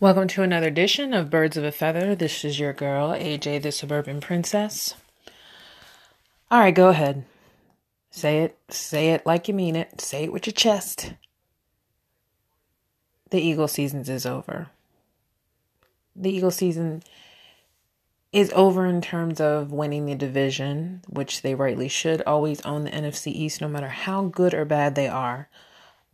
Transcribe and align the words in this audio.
Welcome 0.00 0.28
to 0.28 0.44
another 0.44 0.68
edition 0.68 1.12
of 1.12 1.28
Birds 1.28 1.56
of 1.56 1.64
a 1.64 1.72
Feather. 1.72 2.14
This 2.14 2.44
is 2.44 2.60
your 2.60 2.72
girl, 2.72 3.10
AJ 3.10 3.62
the 3.62 3.72
Suburban 3.72 4.20
Princess. 4.20 4.94
All 6.52 6.60
right, 6.60 6.72
go 6.72 6.90
ahead. 6.90 7.24
Say 8.12 8.44
it. 8.44 8.56
Say 8.68 9.08
it 9.08 9.26
like 9.26 9.48
you 9.48 9.54
mean 9.54 9.74
it. 9.74 10.00
Say 10.00 10.22
it 10.22 10.32
with 10.32 10.46
your 10.46 10.52
chest. 10.52 11.14
The 13.30 13.40
Eagle 13.40 13.66
seasons 13.66 14.08
is 14.08 14.24
over. 14.24 14.68
The 16.14 16.30
Eagle 16.30 16.52
season 16.52 17.02
is 18.32 18.52
over 18.54 18.86
in 18.86 19.00
terms 19.00 19.40
of 19.40 19.72
winning 19.72 20.06
the 20.06 20.14
division, 20.14 21.02
which 21.08 21.42
they 21.42 21.56
rightly 21.56 21.88
should 21.88 22.22
always 22.22 22.60
own 22.60 22.84
the 22.84 22.92
NFC 22.92 23.32
East 23.32 23.60
no 23.60 23.66
matter 23.66 23.88
how 23.88 24.26
good 24.26 24.54
or 24.54 24.64
bad 24.64 24.94
they 24.94 25.08
are. 25.08 25.48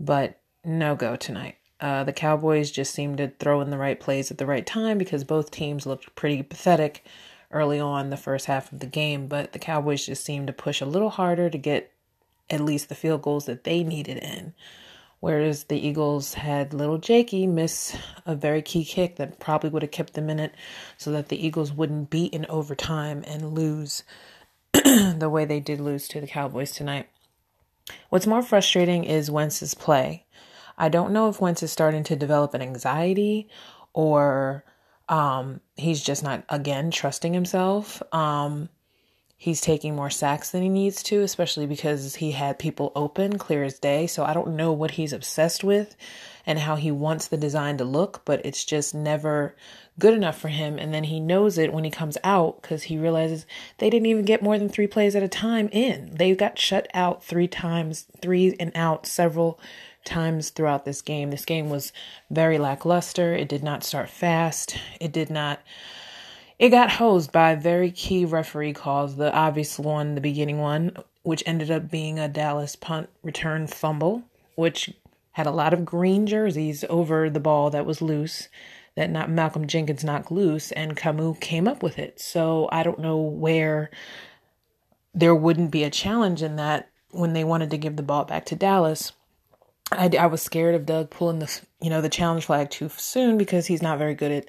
But 0.01 0.41
no 0.65 0.97
go 0.97 1.17
tonight. 1.17 1.57
Uh, 1.81 2.05
the 2.05 2.13
Cowboys 2.13 2.71
just 2.71 2.95
seemed 2.95 3.19
to 3.19 3.29
throw 3.39 3.61
in 3.61 3.71
the 3.71 3.79
right 3.79 3.99
plays 3.99 4.31
at 4.31 4.39
the 4.39 4.47
right 4.47 4.65
time 4.65 4.97
because 4.97 5.25
both 5.25 5.51
teams 5.51 5.87
looked 5.87 6.15
pretty 6.15 6.43
pathetic 6.43 7.05
early 7.51 7.79
on 7.81 8.11
the 8.11 8.17
first 8.17 8.47
half 8.47 8.73
of 8.73 8.81
the 8.81 8.87
game, 8.87 9.27
but 9.27 9.53
the 9.53 9.59
Cowboys 9.59 10.07
just 10.07 10.25
seemed 10.25 10.47
to 10.47 10.53
push 10.53 10.81
a 10.81 10.87
little 10.87 11.11
harder 11.11 11.51
to 11.51 11.59
get 11.59 11.93
at 12.51 12.61
least 12.61 12.89
the 12.89 12.95
field 12.95 13.23
goals 13.23 13.47
that 13.47 13.65
they 13.65 13.83
needed 13.83 14.19
in. 14.19 14.55
Whereas 15.21 15.65
the 15.65 15.79
Eagles 15.79 16.35
had 16.35 16.75
little 16.75 16.99
Jakey 16.99 17.47
miss 17.47 17.97
a 18.27 18.35
very 18.35 18.61
key 18.61 18.85
kick 18.85 19.17
that 19.17 19.41
probably 19.41 19.71
would 19.71 19.81
have 19.81 19.91
kept 19.91 20.13
them 20.13 20.29
in 20.29 20.39
it 20.39 20.55
so 20.99 21.11
that 21.13 21.29
the 21.29 21.47
Eagles 21.47 21.73
wouldn't 21.73 22.11
beat 22.11 22.35
in 22.35 22.45
overtime 22.47 23.25
and 23.27 23.55
lose 23.55 24.03
the 24.73 25.31
way 25.31 25.47
they 25.47 25.61
did 25.61 25.81
lose 25.81 26.09
to 26.09 26.21
the 26.21 26.27
Cowboys 26.27 26.73
tonight. 26.73 27.09
What's 28.11 28.27
more 28.27 28.43
frustrating 28.43 29.05
is 29.05 29.31
Wentz's 29.31 29.75
play. 29.75 30.25
I 30.77 30.89
don't 30.89 31.13
know 31.13 31.29
if 31.29 31.41
Wentz 31.41 31.63
is 31.63 31.73
starting 31.73 32.05
to 32.05 32.17
develop 32.17 32.55
an 32.55 32.63
anxiety 32.63 33.49
or 33.93 34.65
um, 35.09 35.61
he's 35.77 36.03
just 36.03 36.23
not, 36.23 36.45
again, 36.49 36.91
trusting 36.91 37.35
himself. 37.35 38.03
Um, 38.13 38.69
he's 39.37 39.61
taking 39.61 39.95
more 39.95 40.11
sacks 40.11 40.51
than 40.51 40.63
he 40.63 40.69
needs 40.69 41.03
to, 41.03 41.21
especially 41.21 41.67
because 41.67 42.15
he 42.15 42.33
had 42.33 42.59
people 42.59 42.93
open 42.97 43.39
clear 43.39 43.63
as 43.63 43.79
day. 43.79 44.07
So 44.07 44.25
I 44.25 44.33
don't 44.33 44.57
know 44.57 44.73
what 44.73 44.93
he's 44.93 45.13
obsessed 45.13 45.63
with 45.63 45.97
and 46.47 46.59
how 46.59 46.77
he 46.77 46.91
wants 46.91 47.29
the 47.29 47.37
design 47.37 47.77
to 47.79 47.85
look, 47.85 48.23
but 48.25 48.45
it's 48.45 48.65
just 48.65 48.95
never 48.95 49.55
good 49.99 50.15
enough 50.15 50.39
for 50.39 50.49
him. 50.49 50.79
And 50.79 50.95
then 50.95 51.05
he 51.05 51.21
knows 51.21 51.59
it 51.59 51.73
when 51.73 51.85
he 51.85 51.91
comes 51.91 52.19
out 52.25 52.63
because 52.63 52.85
he 52.85 52.99
realizes 52.99 53.47
they 53.79 53.91
didn't 53.91 54.07
even 54.07 54.25
get 54.25 54.43
more 54.43 54.59
than 54.59 54.69
three 54.69 54.87
plays 54.87 55.15
at 55.15 55.23
a 55.23 55.29
time 55.29 55.69
in. 55.73 56.15
They 56.15 56.35
got 56.35 56.59
shut 56.59 56.89
out 56.95 57.23
three 57.23 57.49
times, 57.49 58.07
three 58.21 58.57
and 58.59 58.73
out 58.75 59.07
several 59.07 59.61
times 60.05 60.51
throughout 60.51 60.85
this 60.85 61.03
game. 61.03 61.31
This 61.31 61.45
game 61.45 61.71
was 61.71 61.93
very 62.31 62.59
lackluster. 62.59 63.35
It 63.35 63.49
did 63.49 63.63
not 63.63 63.85
start 63.85 64.11
fast. 64.11 64.77
It 65.01 65.13
did 65.13 65.31
not. 65.31 65.61
It 66.59 66.71
got 66.71 66.93
hosed 66.93 67.33
by 67.33 67.55
very 67.55 67.91
key 67.91 68.25
referee 68.25 68.75
calls. 68.75 69.17
The 69.17 69.33
obvious 69.33 69.79
one, 69.79 70.15
the 70.15 70.21
beginning 70.21 70.59
one, 70.59 70.97
which 71.23 71.43
ended 71.47 71.71
up 71.71 71.91
being 71.91 72.19
a 72.19 72.29
Dallas 72.29 72.77
punt 72.77 73.09
return 73.23 73.67
fumble, 73.67 74.23
which 74.55 74.93
had 75.33 75.47
a 75.47 75.51
lot 75.51 75.75
of 75.75 75.85
green 75.85 76.27
jerseys 76.27 76.85
over 76.89 77.29
the 77.29 77.41
ball 77.41 77.71
that 77.71 77.87
was 77.87 78.01
loose, 78.01 78.49
that 78.95 79.11
not 79.11 79.29
Malcolm 79.29 79.67
Jenkins 79.67 80.05
knocked 80.05 80.31
loose, 80.31 80.71
and 80.73 80.97
Camus 80.97 81.39
came 81.41 81.67
up 81.67 81.83
with 81.83 81.99
it. 81.99 82.21
So 82.21 82.69
I 82.71 82.85
don't 82.85 83.01
know 83.01 83.17
where 83.17 83.91
there 85.13 85.35
wouldn't 85.35 85.73
be 85.73 85.83
a 85.83 85.91
challenge 85.91 86.43
in 86.43 86.57
that 86.57 86.89
when 87.11 87.33
they 87.33 87.43
wanted 87.43 87.71
to 87.71 87.79
give 87.79 87.97
the 87.97 88.03
ball 88.03 88.25
back 88.25 88.45
to 88.47 88.57
Dallas. 88.57 89.13
I, 89.93 90.11
I 90.19 90.27
was 90.27 90.43
scared 90.43 90.75
of 90.75 90.87
Doug 90.87 91.11
pulling 91.11 91.39
the 91.39 91.61
you 91.81 91.91
know 91.91 92.01
the 92.01 92.09
challenge 92.09 92.47
flag 92.47 92.71
too 92.71 92.91
soon 92.97 93.37
because 93.37 93.67
he's 93.67 93.83
not 93.83 93.99
very 93.99 94.15
good 94.15 94.33
at 94.33 94.49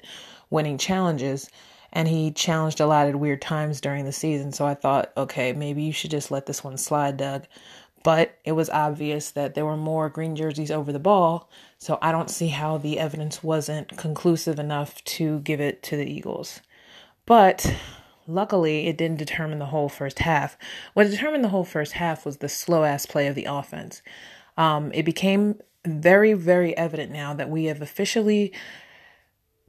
winning 0.50 0.78
challenges. 0.78 1.50
And 1.92 2.08
he 2.08 2.30
challenged 2.30 2.80
a 2.80 2.86
lot 2.86 3.06
at 3.06 3.16
weird 3.16 3.40
times 3.40 3.80
during 3.80 4.04
the 4.04 4.12
season. 4.12 4.52
So 4.52 4.66
I 4.66 4.74
thought 4.74 5.12
okay 5.16 5.52
maybe 5.52 5.82
you 5.82 5.92
should 5.92 6.10
just 6.10 6.30
let 6.30 6.46
this 6.46 6.64
one 6.64 6.76
slide 6.78 7.16
Doug. 7.16 7.46
But 8.02 8.38
it 8.44 8.52
was 8.52 8.70
obvious 8.70 9.32
that 9.32 9.54
there 9.54 9.66
were 9.66 9.76
more 9.76 10.08
green 10.08 10.36
jerseys 10.36 10.70
over 10.70 10.92
the 10.92 10.98
ball. 10.98 11.50
So 11.78 11.98
I 12.00 12.12
don't 12.12 12.30
see 12.30 12.48
how 12.48 12.78
the 12.78 12.98
evidence 12.98 13.42
wasn't 13.42 13.96
conclusive 13.96 14.58
enough 14.58 15.02
to 15.04 15.40
give 15.40 15.60
it 15.60 15.82
to 15.84 15.96
the 15.96 16.08
Eagles. 16.08 16.60
But 17.26 17.74
luckily 18.28 18.86
it 18.86 18.96
didn't 18.96 19.18
determine 19.18 19.58
the 19.58 19.66
whole 19.66 19.88
first 19.88 20.20
half. 20.20 20.56
What 20.94 21.10
determined 21.10 21.44
the 21.44 21.48
whole 21.48 21.64
first 21.64 21.92
half 21.92 22.24
was 22.24 22.38
the 22.38 22.48
slow 22.48 22.84
ass 22.84 23.06
play 23.06 23.26
of 23.26 23.34
the 23.34 23.46
offense 23.46 24.02
um, 24.56 24.92
it 24.92 25.04
became 25.04 25.60
very, 25.84 26.32
very 26.32 26.76
evident 26.76 27.12
now 27.12 27.34
that 27.34 27.50
we 27.50 27.66
have 27.66 27.80
officially 27.80 28.52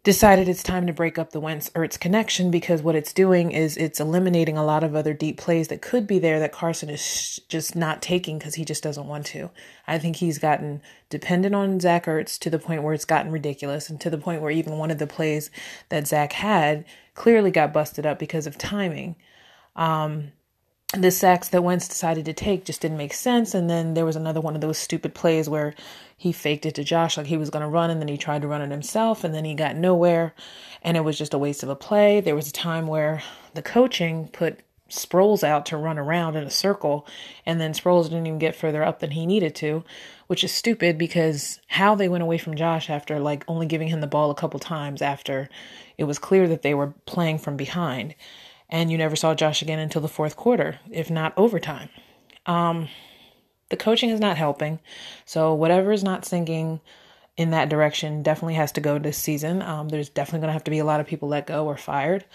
decided 0.08 0.48
it's 0.48 0.64
time 0.64 0.88
to 0.88 0.94
break 0.94 1.20
up 1.20 1.32
the 1.32 1.40
Wentz 1.40 1.70
Ertz 1.72 2.00
connection 2.00 2.50
because 2.50 2.82
what 2.82 2.96
it's 2.96 3.12
doing 3.12 3.52
is 3.52 3.76
it's 3.76 4.00
eliminating 4.00 4.58
a 4.58 4.64
lot 4.64 4.82
of 4.82 4.96
other 4.96 5.14
deep 5.14 5.38
plays 5.38 5.68
that 5.68 5.82
could 5.82 6.08
be 6.08 6.18
there 6.18 6.40
that 6.40 6.54
Carson 6.54 6.90
is 6.90 7.42
just 7.50 7.76
not 7.76 8.02
taking 8.02 8.38
because 8.38 8.56
he 8.56 8.64
just 8.64 8.82
doesn't 8.82 9.08
want 9.08 9.26
to. 9.26 9.50
I 9.86 10.00
think 10.00 10.16
he's 10.16 10.38
gotten 10.38 10.82
dependent 11.10 11.56
on 11.56 11.82
Zach 11.82 12.06
Ertz 12.06 12.40
to 12.40 12.50
the 12.50 12.58
point 12.58 12.84
where 12.84 12.94
it's 12.94 13.04
gotten 13.04 13.34
ridiculous 13.34 13.90
and 13.90 14.00
to 14.00 14.10
the 14.10 14.18
point 14.18 14.42
where 14.42 14.50
even 14.50 14.78
one 14.78 14.92
of 14.92 14.98
the 14.98 15.08
plays 15.08 15.52
that 15.90 16.08
Zach 16.08 16.32
had 16.32 16.86
clearly 17.14 17.52
got 17.52 17.74
busted 17.74 18.06
up 18.06 18.18
because 18.18 18.48
of 18.48 18.58
timing. 18.58 19.18
Um, 19.76 20.32
the 20.94 21.12
sacks 21.12 21.50
that 21.50 21.64
Wentz 21.64 21.88
decided 21.88 22.24
to 22.26 22.34
take 22.34 22.64
just 22.64 22.80
didn't 22.80 22.98
make 22.98 23.14
sense. 23.14 23.54
And 23.54 23.70
then 23.70 23.94
there 23.94 24.06
was 24.06 24.16
another 24.16 24.40
one 24.40 24.56
of 24.56 24.62
those 24.62 24.78
stupid 24.78 25.14
plays 25.14 25.50
where 25.50 25.74
he 26.16 26.32
faked 26.32 26.66
it 26.66 26.76
to 26.76 26.84
Josh 26.84 27.18
like 27.18 27.28
he 27.28 27.38
was 27.38 27.50
going 27.50 27.62
to 27.62 27.68
run 27.68 27.90
and 27.90 28.00
then 28.00 28.08
he 28.08 28.18
tried 28.18 28.42
to 28.44 28.48
run 28.48 28.62
it 28.62 28.72
himself 28.72 29.24
and 29.24 29.34
then 29.34 29.44
he 29.44 29.54
got 29.54 29.76
nowhere 29.76 30.34
and 30.82 30.96
it 30.96 31.02
was 31.02 31.18
just 31.18 31.34
a 31.34 31.38
waste 31.38 31.62
of 31.62 31.70
a 31.70 31.76
play. 31.76 32.22
There 32.22 32.36
was 32.36 32.48
a 32.48 32.54
time 32.54 32.88
where 32.88 33.22
the 33.54 33.62
coaching 33.62 34.30
put 34.30 34.62
Sproles 34.90 35.44
out 35.44 35.66
to 35.66 35.76
run 35.76 36.00
around 36.00 36.38
in 36.38 36.46
a 36.46 36.50
circle 36.50 37.06
and 37.46 37.60
then 37.60 37.74
Sproles 37.74 38.06
didn't 38.06 38.26
even 38.26 38.40
get 38.40 38.56
further 38.56 38.84
up 38.84 39.00
than 39.00 39.12
he 39.12 39.26
needed 39.26 39.54
to, 39.56 39.84
which 40.28 40.46
is 40.46 40.54
stupid 40.54 40.98
because 40.98 41.60
how 41.68 41.96
they 41.96 42.08
went 42.08 42.24
away 42.24 42.38
from 42.38 42.56
Josh 42.56 42.90
after 42.90 43.20
like 43.20 43.44
only 43.50 43.66
giving 43.66 43.90
him 43.90 44.00
the 44.00 44.08
ball 44.08 44.32
a 44.32 44.36
couple 44.36 44.62
times 44.62 45.02
after 45.02 45.50
it 45.98 46.06
was 46.06 46.18
clear 46.18 46.48
that 46.48 46.62
they 46.62 46.74
were 46.74 46.94
playing 47.06 47.40
from 47.40 47.58
behind 47.58 48.16
and 48.70 48.92
you 48.92 48.98
never 48.98 49.16
saw 49.16 49.34
Josh 49.34 49.62
again 49.62 49.80
until 49.80 50.02
the 50.02 50.08
fourth 50.08 50.36
quarter, 50.36 50.80
if 50.90 51.10
not 51.10 51.34
overtime. 51.38 51.90
Um, 52.46 52.90
the 53.70 53.78
coaching 53.78 54.10
is 54.10 54.20
not 54.20 54.38
helping, 54.38 54.80
so 55.26 55.54
whatever 55.54 55.92
is 55.92 56.04
not 56.04 56.26
sinking 56.26 56.80
in 57.36 57.52
that 57.52 57.70
direction 57.70 58.24
definitely 58.24 58.56
has 58.56 58.72
to 58.74 58.82
go 58.82 58.98
this 58.98 59.18
season. 59.18 59.62
Um, 59.62 59.90
there's 59.90 60.10
definitely 60.10 60.40
going 60.40 60.50
to 60.50 60.54
have 60.54 60.64
to 60.66 60.72
be 60.72 60.80
a 60.80 60.86
lot 60.86 61.00
of 61.00 61.08
people 61.08 61.30
let 61.30 61.48
go 61.48 61.66
or 61.66 61.78
fired 61.78 62.26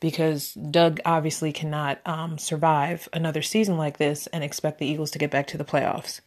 because 0.00 0.52
Doug 0.54 1.00
obviously 1.04 1.52
cannot 1.52 2.00
um, 2.06 2.38
survive 2.38 3.08
another 3.12 3.42
season 3.42 3.76
like 3.76 3.98
this 3.98 4.26
and 4.28 4.44
expect 4.44 4.78
the 4.78 4.86
Eagles 4.86 5.10
to 5.12 5.18
get 5.18 5.30
back 5.30 5.46
to 5.48 5.58
the 5.58 5.64
playoffs. 5.64 6.20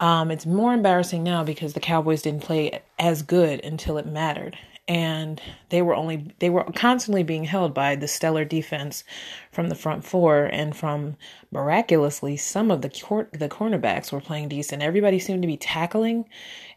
Um, 0.00 0.30
it's 0.30 0.46
more 0.46 0.74
embarrassing 0.74 1.22
now 1.22 1.44
because 1.44 1.74
the 1.74 1.80
Cowboys 1.80 2.22
didn't 2.22 2.42
play 2.42 2.82
as 2.98 3.22
good 3.22 3.64
until 3.64 3.98
it 3.98 4.06
mattered 4.06 4.58
and 4.88 5.40
they 5.68 5.80
were 5.80 5.94
only 5.94 6.34
they 6.40 6.50
were 6.50 6.64
constantly 6.74 7.22
being 7.22 7.44
held 7.44 7.72
by 7.72 7.94
the 7.94 8.08
stellar 8.08 8.44
defense 8.44 9.04
from 9.52 9.68
the 9.68 9.74
front 9.74 10.04
four 10.04 10.44
and 10.44 10.76
from 10.76 11.16
miraculously 11.52 12.36
some 12.36 12.70
of 12.70 12.82
the 12.82 12.90
court, 12.90 13.32
the 13.32 13.48
cornerbacks 13.48 14.10
were 14.10 14.20
playing 14.20 14.48
decent. 14.48 14.82
Everybody 14.82 15.18
seemed 15.18 15.42
to 15.42 15.48
be 15.48 15.56
tackling 15.56 16.24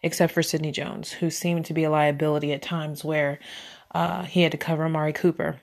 except 0.03 0.33
for 0.33 0.43
Sidney 0.43 0.71
Jones, 0.71 1.11
who 1.13 1.31
seemed 1.31 1.65
to 1.65 1.73
be 1.73 1.83
a 1.83 1.89
liability 1.89 2.53
at 2.53 2.61
times 2.61 3.03
where 3.03 3.39
uh, 3.93 4.23
he 4.23 4.41
had 4.41 4.51
to 4.51 4.57
cover 4.57 4.85
Amari 4.85 5.13
Cooper, 5.13 5.59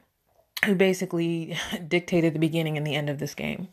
who 0.64 0.74
basically 0.74 1.56
dictated 1.88 2.34
the 2.34 2.40
beginning 2.40 2.76
and 2.76 2.86
the 2.86 2.96
end 2.96 3.08
of 3.08 3.18
this 3.18 3.34
game. 3.34 3.68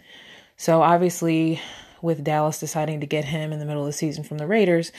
So 0.57 0.81
obviously, 0.81 1.59
with 2.01 2.23
Dallas 2.23 2.59
deciding 2.59 2.99
to 2.99 3.07
get 3.07 3.25
him 3.25 3.51
in 3.51 3.59
the 3.59 3.65
middle 3.65 3.83
of 3.83 3.87
the 3.87 3.93
season 3.93 4.23
from 4.23 4.37
the 4.37 4.47
Raiders, 4.47 4.91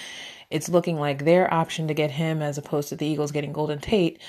it's 0.51 0.69
looking 0.69 0.99
like 0.99 1.25
their 1.25 1.53
option 1.53 1.89
to 1.89 1.95
get 1.95 2.11
him 2.13 2.43
as 2.43 2.59
opposed 2.59 2.89
to 2.89 2.97
the 2.97 3.07
Eagles 3.07 3.33
getting 3.33 3.53
Golden 3.53 3.79
Tate, 3.79 4.21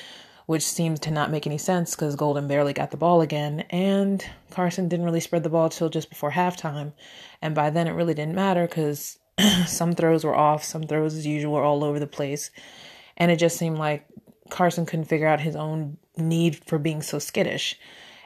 which 0.45 0.63
seems 0.63 0.99
to 1.01 1.11
not 1.11 1.31
make 1.31 1.47
any 1.47 1.57
sense 1.57 1.95
because 1.95 2.15
Golden 2.15 2.47
barely 2.47 2.73
got 2.73 2.91
the 2.91 2.97
ball 2.97 3.21
again, 3.21 3.61
and 3.69 4.25
Carson 4.51 4.87
didn't 4.87 5.05
really 5.05 5.19
spread 5.19 5.43
the 5.43 5.49
ball 5.49 5.69
till 5.69 5.89
just 5.89 6.09
before 6.09 6.31
halftime. 6.31 6.93
And 7.41 7.55
by 7.55 7.69
then, 7.69 7.87
it 7.87 7.93
really 7.93 8.13
didn't 8.13 8.35
matter 8.35 8.67
because 8.67 9.17
some 9.65 9.93
throws 9.93 10.23
were 10.23 10.35
off, 10.35 10.63
some 10.63 10.83
throws, 10.83 11.15
as 11.15 11.25
usual, 11.25 11.53
were 11.53 11.63
all 11.63 11.83
over 11.83 11.99
the 11.99 12.07
place. 12.07 12.51
And 13.17 13.31
it 13.31 13.37
just 13.37 13.57
seemed 13.57 13.77
like 13.77 14.05
Carson 14.49 14.85
couldn't 14.85 15.05
figure 15.05 15.27
out 15.27 15.41
his 15.41 15.55
own 15.55 15.97
need 16.17 16.55
for 16.55 16.77
being 16.77 17.01
so 17.01 17.17
skittish. 17.19 17.79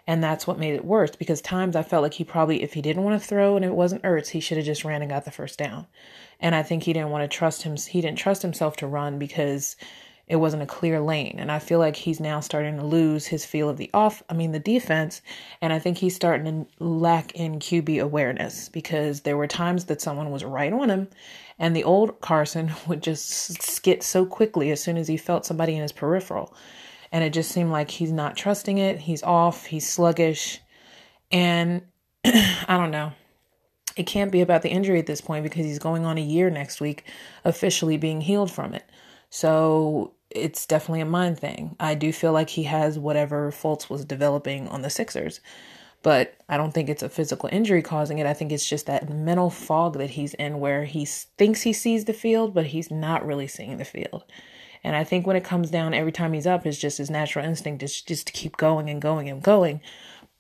And 0.07 0.23
that's 0.23 0.45
what 0.45 0.59
made 0.59 0.75
it 0.75 0.85
worse 0.85 1.15
because 1.15 1.41
times 1.41 1.75
I 1.75 1.81
felt 1.81 2.03
like 2.03 2.13
he 2.13 2.23
probably, 2.23 2.61
if 2.61 2.73
he 2.73 2.81
didn't 2.81 3.03
want 3.03 3.19
to 3.19 3.27
throw 3.27 3.55
and 3.55 3.65
it 3.65 3.73
wasn't 3.73 4.03
Ertz, 4.03 4.29
he 4.29 4.39
should 4.39 4.57
have 4.57 4.65
just 4.65 4.85
ran 4.85 5.01
and 5.01 5.09
got 5.09 5.25
the 5.25 5.31
first 5.31 5.57
down. 5.57 5.87
And 6.39 6.53
I 6.53 6.63
think 6.63 6.83
he 6.83 6.93
didn't 6.93 7.09
want 7.09 7.29
to 7.29 7.37
trust 7.37 7.63
him. 7.63 7.75
He 7.75 8.01
didn't 8.01 8.19
trust 8.19 8.41
himself 8.41 8.75
to 8.77 8.87
run 8.87 9.17
because 9.17 9.75
it 10.27 10.37
wasn't 10.37 10.63
a 10.63 10.67
clear 10.67 10.99
lane. 10.99 11.35
And 11.37 11.51
I 11.51 11.59
feel 11.59 11.79
like 11.79 11.95
he's 11.95 12.19
now 12.19 12.39
starting 12.39 12.77
to 12.77 12.85
lose 12.85 13.27
his 13.27 13.45
feel 13.45 13.69
of 13.69 13.77
the 13.77 13.91
off, 13.93 14.23
I 14.29 14.33
mean, 14.33 14.51
the 14.51 14.59
defense. 14.59 15.21
And 15.61 15.71
I 15.71 15.79
think 15.79 15.97
he's 15.97 16.15
starting 16.15 16.65
to 16.65 16.83
lack 16.83 17.33
in 17.35 17.59
QB 17.59 18.01
awareness 18.01 18.69
because 18.69 19.21
there 19.21 19.37
were 19.37 19.47
times 19.47 19.85
that 19.85 20.01
someone 20.01 20.31
was 20.31 20.43
right 20.43 20.73
on 20.73 20.89
him. 20.89 21.07
And 21.59 21.75
the 21.75 21.83
old 21.83 22.21
Carson 22.21 22.71
would 22.87 23.03
just 23.03 23.61
skit 23.61 24.03
so 24.03 24.25
quickly 24.25 24.71
as 24.71 24.81
soon 24.81 24.97
as 24.97 25.07
he 25.07 25.17
felt 25.17 25.45
somebody 25.45 25.75
in 25.75 25.81
his 25.81 25.91
peripheral. 25.91 26.53
And 27.15 27.23
it 27.23 27.31
just 27.31 27.49
seemed 27.49 27.71
like 27.71 27.89
he's 27.91 28.11
not 28.11 28.35
trusting 28.35 28.77
it. 28.77 28.99
He's 28.99 29.23
off, 29.23 29.67
he's 29.67 29.87
sluggish. 29.87 30.59
And 31.31 31.81
I 32.25 32.65
don't 32.67 32.91
know. 32.91 33.13
It 33.95 34.05
can't 34.05 34.33
be 34.33 34.41
about 34.41 34.63
the 34.63 34.69
injury 34.69 34.99
at 34.99 35.05
this 35.05 35.21
point 35.21 35.43
because 35.43 35.63
he's 35.63 35.79
going 35.79 36.03
on 36.03 36.17
a 36.17 36.21
year 36.21 36.49
next 36.49 36.81
week, 36.81 37.05
officially 37.45 37.95
being 37.95 38.19
healed 38.19 38.51
from 38.51 38.73
it. 38.73 38.83
So 39.29 40.11
it's 40.29 40.65
definitely 40.65 40.99
a 40.99 41.05
mind 41.05 41.39
thing. 41.39 41.77
I 41.79 41.95
do 41.95 42.11
feel 42.11 42.33
like 42.33 42.49
he 42.49 42.63
has 42.63 42.99
whatever 42.99 43.49
Fultz 43.49 43.89
was 43.89 44.03
developing 44.03 44.67
on 44.67 44.81
the 44.81 44.89
Sixers, 44.89 45.39
but 46.05 46.35
I 46.47 46.57
don't 46.57 46.71
think 46.71 46.87
it's 46.87 47.01
a 47.01 47.09
physical 47.09 47.49
injury 47.51 47.81
causing 47.81 48.19
it. 48.19 48.27
I 48.27 48.35
think 48.35 48.51
it's 48.51 48.69
just 48.69 48.85
that 48.85 49.09
mental 49.09 49.49
fog 49.49 49.97
that 49.97 50.11
he's 50.11 50.35
in 50.35 50.59
where 50.59 50.85
he 50.85 51.03
thinks 51.03 51.63
he 51.63 51.73
sees 51.73 52.05
the 52.05 52.13
field, 52.13 52.53
but 52.53 52.67
he's 52.67 52.91
not 52.91 53.25
really 53.25 53.47
seeing 53.47 53.77
the 53.77 53.85
field. 53.85 54.23
And 54.83 54.95
I 54.95 55.03
think 55.03 55.25
when 55.25 55.35
it 55.35 55.43
comes 55.43 55.71
down 55.71 55.95
every 55.95 56.11
time 56.11 56.33
he's 56.33 56.45
up, 56.45 56.63
it's 56.63 56.77
just 56.77 56.99
his 56.99 57.09
natural 57.09 57.43
instinct 57.43 57.81
is 57.81 58.03
just 58.03 58.27
to 58.27 58.33
keep 58.33 58.55
going 58.55 58.87
and 58.87 59.01
going 59.01 59.29
and 59.29 59.41
going. 59.41 59.81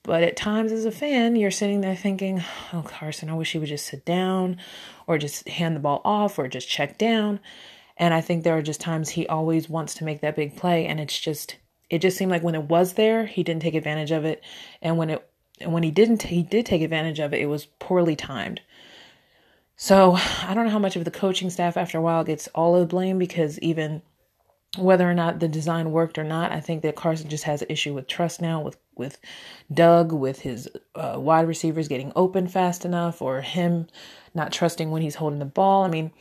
But 0.03 0.21
at 0.21 0.37
times, 0.37 0.71
as 0.71 0.85
a 0.85 0.91
fan, 0.91 1.35
you're 1.35 1.49
sitting 1.49 1.81
there 1.81 1.95
thinking, 1.95 2.43
oh, 2.71 2.83
Carson, 2.83 3.31
I 3.31 3.33
wish 3.33 3.53
he 3.53 3.57
would 3.57 3.67
just 3.67 3.87
sit 3.87 4.05
down 4.05 4.57
or 5.07 5.17
just 5.17 5.49
hand 5.49 5.75
the 5.75 5.79
ball 5.79 6.01
off 6.05 6.37
or 6.37 6.47
just 6.47 6.69
check 6.69 6.99
down. 6.99 7.39
And 7.97 8.13
I 8.13 8.21
think 8.21 8.43
there 8.43 8.55
are 8.55 8.61
just 8.61 8.81
times 8.81 9.09
he 9.09 9.25
always 9.25 9.67
wants 9.67 9.95
to 9.95 10.03
make 10.03 10.21
that 10.21 10.35
big 10.35 10.57
play, 10.57 10.85
and 10.85 10.99
it's 10.99 11.19
just 11.19 11.55
it 11.89 11.99
just 11.99 12.17
seemed 12.17 12.29
like 12.29 12.43
when 12.43 12.53
it 12.53 12.69
was 12.69 12.93
there, 12.93 13.25
he 13.25 13.41
didn't 13.41 13.63
take 13.63 13.73
advantage 13.73 14.11
of 14.11 14.25
it, 14.25 14.43
and 14.79 14.99
when 14.99 15.09
it 15.09 15.27
and 15.59 15.71
when 15.73 15.83
he 15.83 15.91
didn't, 15.91 16.23
he 16.23 16.43
did 16.43 16.65
take 16.65 16.81
advantage 16.81 17.19
of 17.19 17.33
it. 17.33 17.41
It 17.41 17.47
was 17.47 17.65
poorly 17.79 18.15
timed. 18.15 18.61
So 19.77 20.17
I 20.43 20.53
don't 20.53 20.65
know 20.65 20.71
how 20.71 20.79
much 20.79 20.95
of 20.95 21.05
the 21.05 21.11
coaching 21.11 21.49
staff 21.49 21.77
after 21.77 21.97
a 21.97 22.01
while 22.01 22.23
gets 22.23 22.47
all 22.49 22.75
of 22.75 22.81
the 22.81 22.87
blame 22.87 23.17
because 23.17 23.59
even 23.59 24.01
whether 24.77 25.09
or 25.09 25.13
not 25.13 25.39
the 25.39 25.47
design 25.47 25.91
worked 25.91 26.17
or 26.17 26.23
not, 26.23 26.51
I 26.51 26.59
think 26.59 26.81
that 26.81 26.95
Carson 26.95 27.29
just 27.29 27.43
has 27.45 27.61
an 27.61 27.67
issue 27.69 27.93
with 27.93 28.07
trust 28.07 28.41
now 28.41 28.61
with 28.61 28.77
with 28.95 29.17
Doug, 29.73 30.13
with 30.13 30.39
his 30.39 30.69
uh, 30.95 31.15
wide 31.17 31.47
receivers 31.47 31.89
getting 31.89 32.13
open 32.15 32.47
fast 32.47 32.85
enough, 32.85 33.21
or 33.21 33.41
him 33.41 33.87
not 34.33 34.53
trusting 34.53 34.89
when 34.89 35.01
he's 35.01 35.15
holding 35.15 35.39
the 35.39 35.45
ball. 35.45 35.83
I 35.83 35.89
mean, 35.89 36.11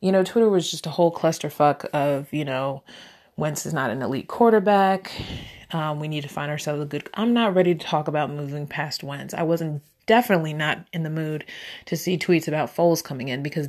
you 0.00 0.12
know, 0.12 0.22
Twitter 0.22 0.48
was 0.48 0.70
just 0.70 0.86
a 0.86 0.90
whole 0.90 1.12
clusterfuck 1.12 1.86
of, 1.94 2.30
you 2.32 2.44
know, 2.44 2.82
Wentz 3.40 3.64
is 3.64 3.74
not 3.74 3.90
an 3.90 4.02
elite 4.02 4.28
quarterback. 4.28 5.10
Um, 5.72 5.98
we 5.98 6.08
need 6.08 6.22
to 6.22 6.28
find 6.28 6.50
ourselves 6.50 6.82
a 6.82 6.84
good. 6.84 7.08
I'm 7.14 7.32
not 7.32 7.54
ready 7.54 7.74
to 7.74 7.86
talk 7.86 8.06
about 8.06 8.30
moving 8.30 8.66
past 8.66 9.02
Wentz. 9.02 9.32
I 9.32 9.42
wasn't 9.42 9.82
definitely 10.06 10.52
not 10.52 10.84
in 10.92 11.04
the 11.04 11.10
mood 11.10 11.44
to 11.86 11.96
see 11.96 12.18
tweets 12.18 12.48
about 12.48 12.74
Foles 12.74 13.02
coming 13.02 13.28
in 13.28 13.42
because 13.42 13.68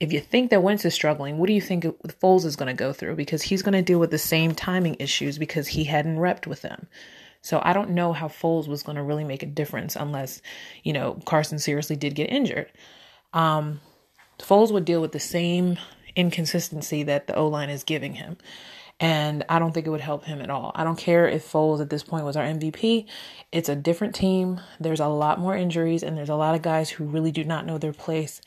if 0.00 0.12
you 0.12 0.20
think 0.20 0.50
that 0.50 0.62
Wentz 0.62 0.84
is 0.84 0.94
struggling, 0.94 1.38
what 1.38 1.46
do 1.46 1.52
you 1.52 1.60
think 1.60 1.84
Foles 2.20 2.44
is 2.44 2.56
going 2.56 2.74
to 2.74 2.74
go 2.74 2.92
through? 2.92 3.14
Because 3.14 3.42
he's 3.42 3.62
going 3.62 3.74
to 3.74 3.82
deal 3.82 4.00
with 4.00 4.10
the 4.10 4.18
same 4.18 4.54
timing 4.54 4.96
issues 4.98 5.38
because 5.38 5.68
he 5.68 5.84
hadn't 5.84 6.16
repped 6.16 6.46
with 6.46 6.62
them. 6.62 6.88
So 7.42 7.60
I 7.62 7.72
don't 7.72 7.90
know 7.90 8.12
how 8.12 8.28
Foles 8.28 8.66
was 8.66 8.82
going 8.82 8.96
to 8.96 9.02
really 9.02 9.24
make 9.24 9.42
a 9.42 9.46
difference 9.46 9.94
unless, 9.94 10.40
you 10.82 10.92
know, 10.92 11.20
Carson 11.26 11.58
seriously 11.58 11.96
did 11.96 12.14
get 12.14 12.30
injured. 12.30 12.72
Um, 13.34 13.80
Foles 14.38 14.72
would 14.72 14.84
deal 14.84 15.00
with 15.00 15.12
the 15.12 15.20
same 15.20 15.78
inconsistency 16.16 17.02
that 17.04 17.26
the 17.26 17.34
O 17.34 17.48
line 17.48 17.70
is 17.70 17.84
giving 17.84 18.14
him. 18.14 18.36
And 19.02 19.44
I 19.48 19.58
don't 19.58 19.72
think 19.72 19.84
it 19.84 19.90
would 19.90 20.00
help 20.00 20.26
him 20.26 20.40
at 20.40 20.48
all. 20.48 20.70
I 20.76 20.84
don't 20.84 20.96
care 20.96 21.26
if 21.26 21.50
Foles 21.50 21.80
at 21.80 21.90
this 21.90 22.04
point 22.04 22.24
was 22.24 22.36
our 22.36 22.44
MVP. 22.44 23.06
It's 23.50 23.68
a 23.68 23.74
different 23.74 24.14
team. 24.14 24.60
There's 24.78 25.00
a 25.00 25.08
lot 25.08 25.40
more 25.40 25.56
injuries, 25.56 26.04
and 26.04 26.16
there's 26.16 26.28
a 26.28 26.36
lot 26.36 26.54
of 26.54 26.62
guys 26.62 26.88
who 26.90 27.04
really 27.04 27.32
do 27.32 27.42
not 27.42 27.66
know 27.66 27.78
their 27.78 27.92
place 27.92 28.40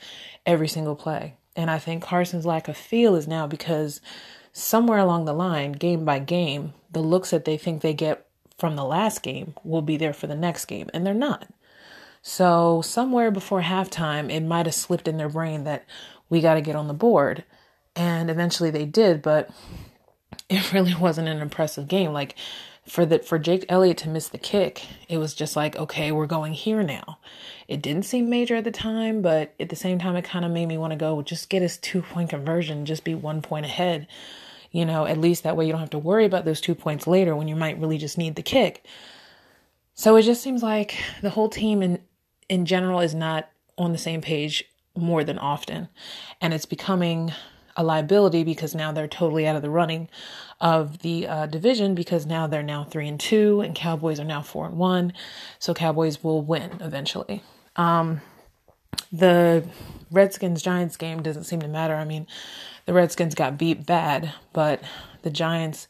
every 0.46 0.70
single 0.70 0.96
play. 0.96 1.34
And 1.58 1.70
I 1.70 1.78
think 1.78 2.04
Carson's 2.04 2.46
lack 2.46 2.70
of 2.70 2.78
feel 2.78 3.16
is 3.16 3.28
now 3.28 3.48
because 3.48 4.00
somewhere 4.54 4.98
along 4.98 5.26
the 5.26 5.34
line, 5.34 5.74
game 5.74 6.06
by 6.06 6.20
game, 6.20 6.74
the 6.90 7.02
looks 7.02 7.32
that 7.32 7.44
they 7.44 7.58
think 7.58 7.82
they 7.82 7.94
get 7.94 8.26
from 8.58 8.78
the 8.78 8.86
last 8.86 9.22
game 9.22 9.56
will 9.66 9.82
be 9.82 9.98
there 9.98 10.14
for 10.14 10.28
the 10.28 10.36
next 10.36 10.66
game, 10.66 10.90
and 10.94 11.06
they're 11.06 11.14
not. 11.14 11.50
So, 12.22 12.82
somewhere 12.82 13.30
before 13.30 13.62
halftime, 13.62 14.32
it 14.32 14.40
might 14.40 14.68
have 14.68 14.76
slipped 14.76 15.10
in 15.10 15.18
their 15.18 15.28
brain 15.28 15.66
that 15.66 15.84
we 16.30 16.40
got 16.40 16.54
to 16.54 16.62
get 16.62 16.78
on 16.78 16.88
the 16.88 16.94
board. 16.94 17.44
And 17.94 18.30
eventually 18.30 18.72
they 18.72 18.86
did, 18.86 19.22
but 19.22 19.50
it 20.50 20.74
really 20.74 20.96
wasn't 20.96 21.28
an 21.28 21.42
impressive 21.42 21.88
game. 21.88 22.14
Like 22.14 22.36
for 22.88 23.06
the 23.06 23.20
for 23.20 23.40
Jake 23.40 23.66
Elliott 23.68 23.98
to 24.00 24.10
miss 24.10 24.30
the 24.30 24.38
kick, 24.38 24.86
it 25.10 25.18
was 25.18 25.34
just 25.34 25.56
like, 25.56 25.76
okay, 25.76 26.12
we're 26.12 26.28
going 26.28 26.54
here 26.54 26.84
now. 26.84 27.18
It 27.68 27.82
didn't 27.82 28.04
seem 28.04 28.30
major 28.30 28.56
at 28.56 28.64
the 28.64 28.72
time, 28.72 29.22
but 29.22 29.54
at 29.60 29.70
the 29.70 29.76
same 29.76 29.98
time 29.98 30.16
it 30.16 30.24
kind 30.24 30.46
of 30.46 30.52
made 30.52 30.68
me 30.68 30.78
want 30.78 30.92
to 30.92 30.98
go 30.98 31.22
just 31.22 31.50
get 31.50 31.64
us 31.64 31.78
two 31.78 32.02
point 32.04 32.30
conversion, 32.30 32.86
just 32.86 33.04
be 33.04 33.16
one 33.16 33.42
point 33.42 33.66
ahead. 33.66 34.08
You 34.72 34.86
know, 34.86 35.06
at 35.06 35.18
least 35.18 35.44
that 35.44 35.56
way 35.56 35.66
you 35.66 35.72
don't 35.72 35.80
have 35.80 35.90
to 35.92 36.00
worry 36.00 36.26
about 36.26 36.46
those 36.46 36.62
two 36.62 36.76
points 36.76 37.08
later 37.08 37.36
when 37.36 37.48
you 37.48 37.56
might 37.56 37.80
really 37.80 37.98
just 37.98 38.18
need 38.18 38.36
the 38.36 38.44
kick. 38.44 38.86
So 39.94 40.18
it 40.18 40.24
just 40.24 40.44
seems 40.44 40.62
like 40.62 40.98
the 41.22 41.30
whole 41.32 41.50
team 41.50 41.82
in 41.82 42.00
in 42.50 42.66
general 42.66 43.00
is 43.00 43.16
not 43.16 43.50
on 43.78 43.94
the 43.94 43.98
same 43.98 44.22
page 44.22 44.64
more 44.96 45.24
than 45.24 45.40
often. 45.40 45.90
And 46.40 46.54
it's 46.54 46.66
becoming 46.66 47.34
a 47.76 47.84
liability 47.84 48.44
because 48.44 48.74
now 48.74 48.92
they're 48.92 49.08
totally 49.08 49.48
out 49.48 49.56
of 49.56 49.62
the 49.62 49.70
running 49.70 50.08
of 50.62 51.00
the 51.00 51.28
uh, 51.28 51.46
division 51.46 51.96
because 51.96 52.26
now 52.26 52.48
they're 52.48 52.64
now 52.64 52.84
three 52.84 53.08
and 53.08 53.20
two 53.20 53.62
and 53.62 53.76
Cowboys 53.76 54.20
are 54.20 54.26
now 54.26 54.42
four 54.42 54.66
and 54.66 54.78
one. 54.78 55.14
So 55.60 55.74
Cowboys 55.74 56.24
will 56.24 56.42
win 56.42 56.78
eventually. 56.80 57.44
Um, 57.76 58.22
the 59.12 59.66
Redskins 60.12 60.62
Giants 60.62 60.98
game 60.98 61.22
doesn't 61.22 61.44
seem 61.44 61.62
to 61.62 61.68
matter. 61.68 61.96
I 61.96 62.06
mean, 62.06 62.28
the 62.86 62.94
Redskins 62.94 63.36
got 63.36 63.58
beat 63.58 63.86
bad, 63.86 64.34
but 64.54 64.82
the 65.24 65.30
Giants 65.30 65.88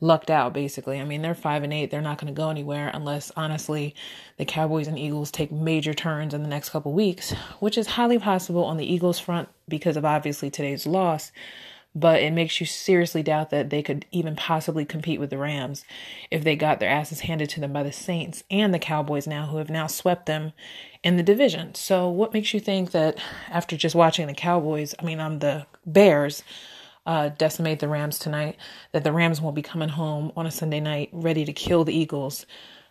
lucked 0.00 0.30
out 0.30 0.52
basically. 0.52 1.00
I 1.00 1.04
mean, 1.04 1.22
they're 1.22 1.34
5 1.34 1.62
and 1.62 1.72
8. 1.72 1.90
They're 1.90 2.00
not 2.00 2.18
going 2.18 2.32
to 2.32 2.36
go 2.36 2.50
anywhere 2.50 2.90
unless 2.92 3.32
honestly 3.36 3.94
the 4.36 4.44
Cowboys 4.44 4.86
and 4.86 4.98
Eagles 4.98 5.30
take 5.30 5.52
major 5.52 5.94
turns 5.94 6.34
in 6.34 6.42
the 6.42 6.48
next 6.48 6.70
couple 6.70 6.92
weeks, 6.92 7.32
which 7.60 7.78
is 7.78 7.88
highly 7.88 8.18
possible 8.18 8.64
on 8.64 8.76
the 8.76 8.92
Eagles 8.92 9.18
front 9.18 9.48
because 9.68 9.96
of 9.96 10.04
obviously 10.04 10.50
today's 10.50 10.86
loss. 10.86 11.32
But 11.96 12.22
it 12.22 12.32
makes 12.32 12.58
you 12.58 12.66
seriously 12.66 13.22
doubt 13.22 13.50
that 13.50 13.70
they 13.70 13.80
could 13.80 14.04
even 14.10 14.34
possibly 14.34 14.84
compete 14.84 15.20
with 15.20 15.30
the 15.30 15.38
Rams 15.38 15.84
if 16.28 16.42
they 16.42 16.56
got 16.56 16.80
their 16.80 16.90
asses 16.90 17.20
handed 17.20 17.48
to 17.50 17.60
them 17.60 17.72
by 17.72 17.84
the 17.84 17.92
Saints 17.92 18.42
and 18.50 18.74
the 18.74 18.80
Cowboys 18.80 19.28
now, 19.28 19.46
who 19.46 19.58
have 19.58 19.70
now 19.70 19.86
swept 19.86 20.26
them 20.26 20.52
in 21.04 21.16
the 21.16 21.22
division. 21.22 21.72
So, 21.76 22.08
what 22.08 22.32
makes 22.34 22.52
you 22.52 22.58
think 22.58 22.90
that 22.90 23.18
after 23.48 23.76
just 23.76 23.94
watching 23.94 24.26
the 24.26 24.34
Cowboys, 24.34 24.96
I 24.98 25.04
mean, 25.04 25.20
I'm 25.20 25.38
the 25.38 25.66
Bears, 25.86 26.42
uh, 27.06 27.30
decimate 27.30 27.80
the 27.80 27.88
Rams 27.88 28.18
tonight, 28.18 28.56
that 28.92 29.04
the 29.04 29.12
Rams 29.12 29.40
won't 29.40 29.56
be 29.56 29.62
coming 29.62 29.90
home 29.90 30.32
on 30.36 30.46
a 30.46 30.50
Sunday 30.50 30.80
night 30.80 31.10
ready 31.12 31.44
to 31.44 31.52
kill 31.52 31.84
the 31.84 31.96
Eagles 31.96 32.46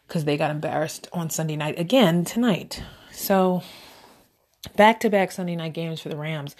because 0.07 0.25
they 0.25 0.37
got 0.37 0.51
embarrassed 0.51 1.07
on 1.13 1.29
Sunday 1.29 1.55
night 1.55 1.79
again 1.79 2.23
tonight. 2.23 2.83
So, 3.11 3.63
back 4.75 4.99
to 5.01 5.09
back 5.09 5.31
Sunday 5.31 5.55
night 5.55 5.73
games 5.73 5.99
for 6.01 6.09
the 6.09 6.17
Rams. 6.17 6.55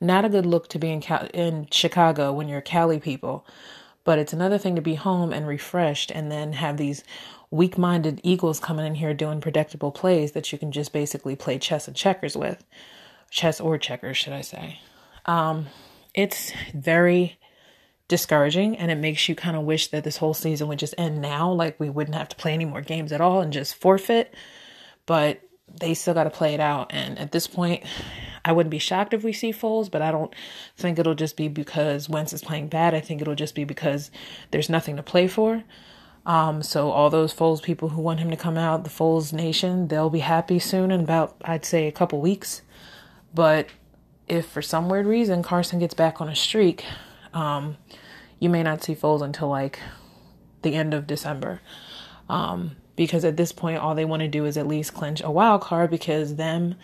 Not 0.00 0.24
a 0.24 0.28
good 0.28 0.46
look 0.46 0.68
to 0.68 0.78
be 0.78 0.90
in, 0.90 1.00
Cal- 1.00 1.28
in 1.34 1.68
Chicago 1.70 2.32
when 2.32 2.48
you're 2.48 2.60
Cali 2.60 2.98
people, 2.98 3.46
but 4.04 4.18
it's 4.18 4.32
another 4.32 4.58
thing 4.58 4.76
to 4.76 4.82
be 4.82 4.94
home 4.94 5.32
and 5.32 5.46
refreshed 5.46 6.10
and 6.10 6.30
then 6.30 6.54
have 6.54 6.76
these 6.76 7.04
weak 7.50 7.78
minded 7.78 8.20
Eagles 8.22 8.58
coming 8.58 8.86
in 8.86 8.96
here 8.96 9.14
doing 9.14 9.40
predictable 9.40 9.92
plays 9.92 10.32
that 10.32 10.50
you 10.50 10.58
can 10.58 10.72
just 10.72 10.92
basically 10.92 11.36
play 11.36 11.58
chess 11.58 11.86
and 11.86 11.96
checkers 11.96 12.36
with. 12.36 12.64
Chess 13.30 13.60
or 13.60 13.78
checkers, 13.78 14.16
should 14.16 14.32
I 14.32 14.40
say. 14.40 14.80
Um, 15.26 15.66
it's 16.14 16.52
very 16.72 17.38
discouraging 18.08 18.76
and 18.76 18.90
it 18.90 18.96
makes 18.96 19.28
you 19.28 19.34
kind 19.34 19.56
of 19.56 19.62
wish 19.62 19.88
that 19.88 20.04
this 20.04 20.18
whole 20.18 20.34
season 20.34 20.68
would 20.68 20.78
just 20.78 20.94
end 20.98 21.20
now 21.20 21.50
like 21.50 21.78
we 21.80 21.88
wouldn't 21.90 22.16
have 22.16 22.28
to 22.28 22.36
play 22.36 22.52
any 22.52 22.64
more 22.64 22.82
games 22.82 23.12
at 23.12 23.20
all 23.20 23.40
and 23.40 23.52
just 23.52 23.74
forfeit. 23.74 24.34
But 25.06 25.40
they 25.80 25.94
still 25.94 26.14
got 26.14 26.24
to 26.24 26.30
play 26.30 26.54
it 26.54 26.60
out 26.60 26.92
and 26.92 27.18
at 27.18 27.32
this 27.32 27.46
point 27.46 27.82
I 28.44 28.52
wouldn't 28.52 28.70
be 28.70 28.78
shocked 28.78 29.14
if 29.14 29.24
we 29.24 29.32
see 29.32 29.52
Foles 29.52 29.90
but 29.90 30.02
I 30.02 30.10
don't 30.10 30.34
think 30.76 30.98
it'll 30.98 31.14
just 31.14 31.36
be 31.36 31.48
because 31.48 32.08
Wentz 32.08 32.32
is 32.32 32.42
playing 32.42 32.68
bad. 32.68 32.94
I 32.94 33.00
think 33.00 33.22
it'll 33.22 33.34
just 33.34 33.54
be 33.54 33.64
because 33.64 34.10
there's 34.50 34.68
nothing 34.68 34.96
to 34.96 35.02
play 35.02 35.26
for. 35.26 35.64
Um, 36.26 36.62
so 36.62 36.90
all 36.90 37.10
those 37.10 37.34
Foles 37.34 37.62
people 37.62 37.90
who 37.90 38.02
want 38.02 38.20
him 38.20 38.30
to 38.30 38.36
come 38.36 38.58
out 38.58 38.84
the 38.84 38.90
Foles 38.90 39.32
nation 39.32 39.88
they'll 39.88 40.10
be 40.10 40.20
happy 40.20 40.58
soon 40.58 40.90
in 40.90 41.00
about 41.00 41.36
I'd 41.42 41.64
say 41.64 41.88
a 41.88 41.92
couple 41.92 42.20
weeks. 42.20 42.60
But 43.32 43.68
if 44.28 44.46
for 44.46 44.62
some 44.62 44.88
weird 44.88 45.06
reason 45.06 45.42
Carson 45.42 45.78
gets 45.78 45.94
back 45.94 46.20
on 46.20 46.28
a 46.28 46.36
streak, 46.36 46.84
um, 47.32 47.76
you 48.38 48.48
may 48.48 48.62
not 48.62 48.82
see 48.82 48.94
Foles 48.94 49.22
until 49.22 49.48
like 49.48 49.78
the 50.62 50.74
end 50.74 50.94
of 50.94 51.06
December. 51.06 51.60
Um, 52.28 52.76
because 52.96 53.24
at 53.24 53.36
this 53.36 53.52
point, 53.52 53.78
all 53.78 53.94
they 53.94 54.04
want 54.04 54.20
to 54.20 54.28
do 54.28 54.44
is 54.44 54.56
at 54.56 54.66
least 54.66 54.94
clinch 54.94 55.20
a 55.22 55.30
wild 55.30 55.60
card 55.60 55.90
because 55.90 56.36
them 56.36 56.76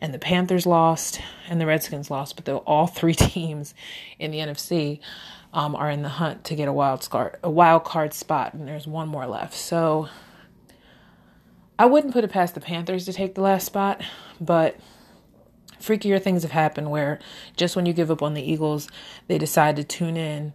and 0.00 0.12
the 0.12 0.18
Panthers 0.18 0.66
lost 0.66 1.20
and 1.48 1.60
the 1.60 1.66
Redskins 1.66 2.10
lost, 2.10 2.42
but 2.42 2.48
all 2.66 2.86
three 2.88 3.14
teams 3.14 3.74
in 4.18 4.30
the 4.30 4.38
NFC 4.38 5.00
um, 5.52 5.74
are 5.74 5.90
in 5.90 6.02
the 6.02 6.08
hunt 6.08 6.44
to 6.44 6.54
get 6.54 6.68
a 6.68 6.72
wild 6.72 7.08
card 7.08 7.38
a 7.42 7.50
wild 7.50 7.84
card 7.84 8.12
spot, 8.12 8.54
and 8.54 8.68
there's 8.68 8.86
one 8.86 9.08
more 9.08 9.26
left. 9.26 9.54
So 9.54 10.08
I 11.78 11.86
wouldn't 11.86 12.12
put 12.12 12.24
it 12.24 12.30
past 12.30 12.54
the 12.54 12.60
Panthers 12.60 13.04
to 13.06 13.12
take 13.12 13.34
the 13.34 13.40
last 13.40 13.64
spot, 13.66 14.02
but 14.40 14.76
freakier 15.84 16.22
things 16.22 16.42
have 16.42 16.52
happened 16.52 16.90
where 16.90 17.18
just 17.56 17.76
when 17.76 17.86
you 17.86 17.92
give 17.92 18.10
up 18.10 18.22
on 18.22 18.34
the 18.34 18.42
Eagles, 18.42 18.88
they 19.28 19.38
decide 19.38 19.76
to 19.76 19.84
tune 19.84 20.16
in 20.16 20.52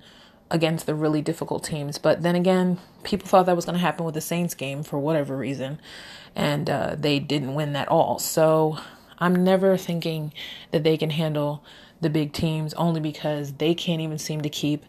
against 0.52 0.86
the 0.86 0.96
really 0.96 1.22
difficult 1.22 1.64
teams. 1.64 1.98
But 1.98 2.24
then 2.24 2.36
again, 2.36 2.80
people 3.04 3.28
thought 3.28 3.46
that 3.46 3.56
was 3.56 3.66
going 3.66 3.78
to 3.78 3.82
happen 3.82 4.06
with 4.06 4.16
the 4.16 4.22
Saints 4.22 4.56
game 4.56 4.84
for 4.84 4.98
whatever 4.98 5.38
reason, 5.38 5.80
and 6.36 6.70
uh, 6.70 6.96
they 6.98 7.20
didn't 7.20 7.54
win 7.54 7.74
that 7.74 7.88
all. 7.88 8.20
So 8.20 8.80
I'm 9.20 9.44
never 9.44 9.78
thinking 9.78 10.34
that 10.72 10.84
they 10.84 10.98
can 10.98 11.12
handle 11.12 11.64
the 12.02 12.10
big 12.10 12.34
teams 12.34 12.74
only 12.76 13.02
because 13.02 13.54
they 13.54 13.76
can't 13.76 14.02
even 14.02 14.18
seem 14.18 14.42
to 14.42 14.50
keep 14.50 14.86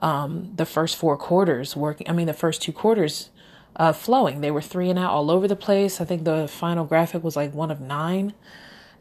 um, 0.00 0.52
the 0.56 0.66
first 0.66 0.96
four 0.96 1.16
quarters 1.16 1.76
working. 1.76 2.08
I 2.08 2.12
mean, 2.12 2.26
the 2.26 2.32
first 2.32 2.62
two 2.62 2.72
quarters 2.72 3.30
uh, 3.76 3.92
flowing. 3.92 4.40
They 4.40 4.50
were 4.50 4.62
three 4.62 4.90
and 4.90 4.98
out 4.98 5.10
all 5.10 5.30
over 5.30 5.46
the 5.46 5.56
place. 5.56 6.00
I 6.00 6.04
think 6.04 6.24
the 6.24 6.48
final 6.48 6.84
graphic 6.84 7.22
was 7.22 7.36
like 7.36 7.54
one 7.54 7.70
of 7.70 7.80
nine. 7.80 8.32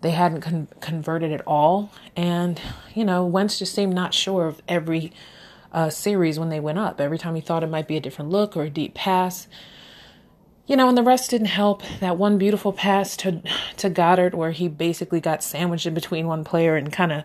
They 0.01 0.11
hadn't 0.11 0.41
con- 0.41 0.67
converted 0.81 1.31
at 1.31 1.41
all. 1.47 1.91
And, 2.15 2.61
you 2.93 3.05
know, 3.05 3.25
Wentz 3.25 3.59
just 3.59 3.73
seemed 3.73 3.93
not 3.93 4.13
sure 4.13 4.47
of 4.47 4.61
every 4.67 5.11
uh, 5.71 5.89
series 5.89 6.39
when 6.39 6.49
they 6.49 6.59
went 6.59 6.79
up. 6.79 7.01
Every 7.01 7.17
time 7.17 7.35
he 7.35 7.41
thought 7.41 7.63
it 7.63 7.69
might 7.69 7.87
be 7.87 7.97
a 7.97 8.01
different 8.01 8.31
look 8.31 8.55
or 8.55 8.63
a 8.63 8.69
deep 8.69 8.93
pass. 8.93 9.47
You 10.67 10.75
know, 10.75 10.89
and 10.89 10.97
the 10.97 11.03
rest 11.03 11.29
didn't 11.29 11.47
help. 11.47 11.83
That 11.99 12.17
one 12.17 12.37
beautiful 12.39 12.73
pass 12.73 13.15
to 13.17 13.41
to 13.77 13.89
Goedert, 13.89 14.33
where 14.33 14.51
he 14.51 14.67
basically 14.67 15.19
got 15.19 15.43
sandwiched 15.43 15.85
in 15.85 15.93
between 15.93 16.25
one 16.25 16.43
player 16.43 16.75
and 16.75 16.91
kind 16.91 17.11
of, 17.11 17.23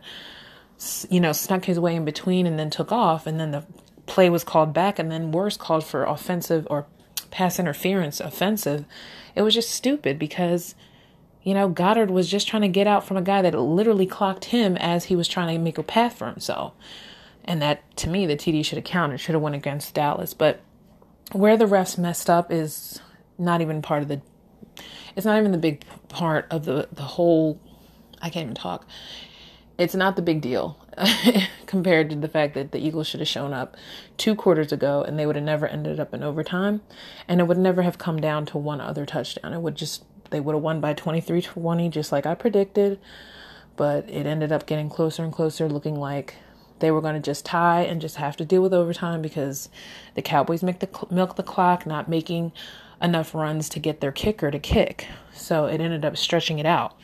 you 1.08 1.20
know, 1.20 1.32
snuck 1.32 1.64
his 1.64 1.80
way 1.80 1.96
in 1.96 2.04
between 2.04 2.46
and 2.46 2.58
then 2.58 2.68
took 2.68 2.92
off. 2.92 3.26
And 3.26 3.40
then 3.40 3.50
the 3.50 3.64
play 4.04 4.28
was 4.28 4.44
called 4.44 4.74
back, 4.74 4.98
and 4.98 5.10
then 5.10 5.32
worse 5.32 5.56
called 5.56 5.84
for 5.84 6.04
offensive 6.04 6.66
or 6.68 6.86
pass 7.30 7.58
interference 7.58 8.20
offensive. 8.20 8.84
It 9.34 9.42
was 9.42 9.54
just 9.54 9.70
stupid 9.70 10.18
because, 10.18 10.74
you 11.42 11.54
know, 11.54 11.68
Goedert 11.68 12.11
was 12.11 12.28
just 12.28 12.49
trying 12.49 12.62
to 12.62 12.68
get 12.68 12.87
out 12.87 13.06
from 13.06 13.16
a 13.16 13.23
guy 13.23 13.42
that 13.42 13.59
literally 13.59 14.06
clocked 14.06 14.47
him 14.47 14.76
as 14.76 15.06
he 15.06 15.16
was 15.16 15.26
trying 15.26 15.56
to 15.56 15.62
make 15.62 15.78
a 15.78 15.82
path 15.82 16.18
for 16.18 16.26
himself. 16.26 16.75
And 17.44 17.62
that, 17.62 17.97
to 17.97 18.09
me, 18.09 18.26
the 18.26 18.37
TD 18.37 18.64
should 18.64 18.76
have 18.76 18.85
counted, 18.85 19.18
should 19.18 19.35
have 19.35 19.42
went 19.42 19.56
against 19.56 19.94
Dallas. 19.94 20.35
But 20.35 20.61
where 21.32 21.56
the 21.56 21.64
refs 21.64 21.97
messed 21.97 22.28
up 22.28 22.52
is 22.52 23.00
not 23.38 23.62
even 23.62 23.80
part 23.80 24.02
of 24.02 24.09
the, 24.09 24.20
it's 25.16 25.25
not 25.25 25.38
even 25.38 25.52
the 25.52 25.59
big 25.59 25.82
part 26.09 26.47
of 26.50 26.66
the, 26.66 26.88
the 26.92 27.02
whole, 27.02 27.59
I 28.20 28.28
can't 28.28 28.44
even 28.44 28.54
talk. 28.54 28.87
It's 29.78 29.94
not 29.94 30.16
the 30.16 30.23
big 30.23 30.42
deal 30.42 30.78
compared 31.66 32.11
to 32.11 32.16
the 32.16 32.28
fact 32.28 32.52
that 32.52 32.73
the 32.73 32.78
Eagles 32.78 33.06
should 33.06 33.20
have 33.20 33.28
shown 33.28 33.54
up 33.54 33.78
two 34.18 34.35
quarters 34.35 34.73
ago 34.73 35.02
and 35.02 35.18
they 35.18 35.25
would 35.25 35.37
have 35.37 35.44
never 35.44 35.66
ended 35.66 35.99
up 35.99 36.12
in 36.12 36.23
overtime. 36.23 36.82
And 37.26 37.40
it 37.40 37.44
would 37.44 37.56
never 37.56 37.80
have 37.80 37.97
come 37.97 38.20
down 38.20 38.44
to 38.47 38.59
one 38.59 38.82
other 38.82 39.06
touchdown. 39.06 39.54
It 39.54 39.62
would 39.62 39.76
just, 39.76 40.04
they 40.30 40.40
would 40.40 40.54
have 40.54 40.62
won 40.62 40.80
by 40.80 40.94
23 40.94 41.42
20, 41.42 41.88
just 41.88 42.12
like 42.12 42.26
I 42.26 42.34
predicted. 42.34 42.99
But 43.76 44.08
it 44.08 44.26
ended 44.26 44.52
up 44.52 44.66
getting 44.66 44.88
closer 44.88 45.25
and 45.25 45.32
closer, 45.32 45.68
looking 45.68 45.96
like 45.96 46.34
they 46.80 46.90
were 46.90 47.00
going 47.00 47.14
to 47.14 47.20
just 47.20 47.44
tie 47.44 47.82
and 47.82 48.00
just 48.00 48.16
have 48.16 48.37
to 48.38 48.44
deal 48.44 48.62
with 48.62 48.75
overtime 48.75 49.22
because 49.22 49.68
the 50.14 50.22
Cowboys 50.22 50.60
the 50.60 51.06
milk 51.10 51.37
the 51.37 51.42
clock, 51.42 51.87
not 51.87 52.08
making 52.08 52.52
enough 53.00 53.34
runs 53.34 53.68
to 53.70 53.78
get 53.78 54.00
their 54.00 54.12
kicker 54.12 54.50
to 54.50 54.58
kick. 54.58 55.06
So 55.32 55.66
it 55.66 55.80
ended 55.80 56.04
up 56.04 56.16
stretching 56.16 56.58
it 56.58 56.66
out. 56.66 56.99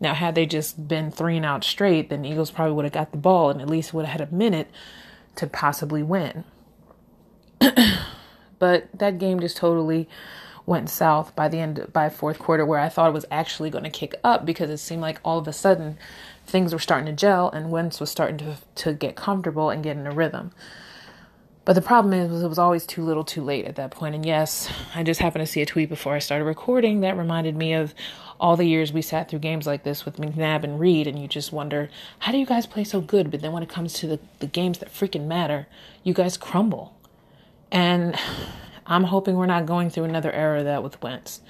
Now, 0.00 0.14
had 0.14 0.34
they 0.34 0.46
just 0.46 0.88
been 0.88 1.10
three 1.10 1.36
and 1.36 1.46
out 1.46 1.64
straight, 1.64 2.10
then 2.10 2.24
Eagles 2.24 2.50
probably 2.50 2.74
would 2.74 2.84
have 2.84 2.92
got 2.92 3.12
the 3.12 3.18
ball 3.18 3.50
and 3.50 3.62
at 3.62 3.70
least 3.70 3.94
would 3.94 4.04
have 4.04 4.20
had 4.20 4.28
a 4.28 4.34
minute 4.34 4.70
to 5.36 5.46
possibly 5.46 6.02
win. 6.02 6.44
but 8.58 8.88
that 8.92 9.18
game 9.18 9.40
just 9.40 9.56
totally 9.56 10.08
went 10.66 10.90
south 10.90 11.34
by 11.36 11.48
the 11.48 11.58
end 11.58 11.86
by 11.92 12.08
fourth 12.08 12.38
quarter 12.38 12.66
where 12.66 12.80
I 12.80 12.88
thought 12.88 13.08
it 13.08 13.14
was 13.14 13.24
actually 13.30 13.70
going 13.70 13.84
to 13.84 13.90
kick 13.90 14.14
up 14.24 14.44
because 14.44 14.68
it 14.68 14.78
seemed 14.78 15.00
like 15.00 15.20
all 15.24 15.38
of 15.38 15.46
a 15.46 15.52
sudden 15.52 15.96
things 16.44 16.72
were 16.72 16.78
starting 16.78 17.06
to 17.06 17.12
gel 17.12 17.48
and 17.50 17.70
Wentz 17.70 18.00
was 18.00 18.10
starting 18.10 18.38
to 18.38 18.56
to 18.82 18.92
get 18.92 19.16
comfortable 19.16 19.70
and 19.70 19.82
get 19.82 19.96
in 19.96 20.06
a 20.06 20.12
rhythm. 20.12 20.52
But 21.66 21.72
the 21.72 21.82
problem 21.82 22.14
is 22.14 22.42
it 22.44 22.48
was 22.48 22.60
always 22.60 22.86
too 22.86 23.04
little 23.04 23.24
too 23.24 23.42
late 23.42 23.64
at 23.64 23.74
that 23.74 23.90
point. 23.90 24.14
And 24.14 24.24
yes, 24.24 24.70
I 24.94 25.02
just 25.02 25.20
happened 25.20 25.44
to 25.44 25.50
see 25.50 25.62
a 25.62 25.66
tweet 25.66 25.88
before 25.88 26.14
I 26.14 26.20
started 26.20 26.44
recording 26.44 27.00
that 27.00 27.18
reminded 27.18 27.56
me 27.56 27.72
of 27.72 27.92
all 28.38 28.56
the 28.56 28.66
years 28.66 28.92
we 28.92 29.02
sat 29.02 29.28
through 29.28 29.40
games 29.40 29.66
like 29.66 29.82
this 29.82 30.04
with 30.04 30.16
McNabb 30.16 30.62
and 30.62 30.78
Reid, 30.78 31.08
and 31.08 31.18
you 31.18 31.26
just 31.26 31.52
wonder, 31.52 31.90
how 32.20 32.30
do 32.30 32.38
you 32.38 32.46
guys 32.46 32.66
play 32.66 32.84
so 32.84 33.00
good? 33.00 33.32
But 33.32 33.40
then 33.40 33.50
when 33.50 33.64
it 33.64 33.68
comes 33.68 33.94
to 33.94 34.06
the, 34.06 34.20
the 34.38 34.46
games 34.46 34.78
that 34.78 34.92
freaking 34.92 35.26
matter, 35.26 35.66
you 36.04 36.14
guys 36.14 36.36
crumble. 36.36 36.96
And 37.72 38.16
I'm 38.86 39.04
hoping 39.04 39.36
we're 39.36 39.46
not 39.46 39.66
going 39.66 39.90
through 39.90 40.04
another 40.04 40.32
era 40.32 40.60
of 40.60 40.64
that 40.64 40.82
with 40.82 41.00
Wentz. 41.02 41.40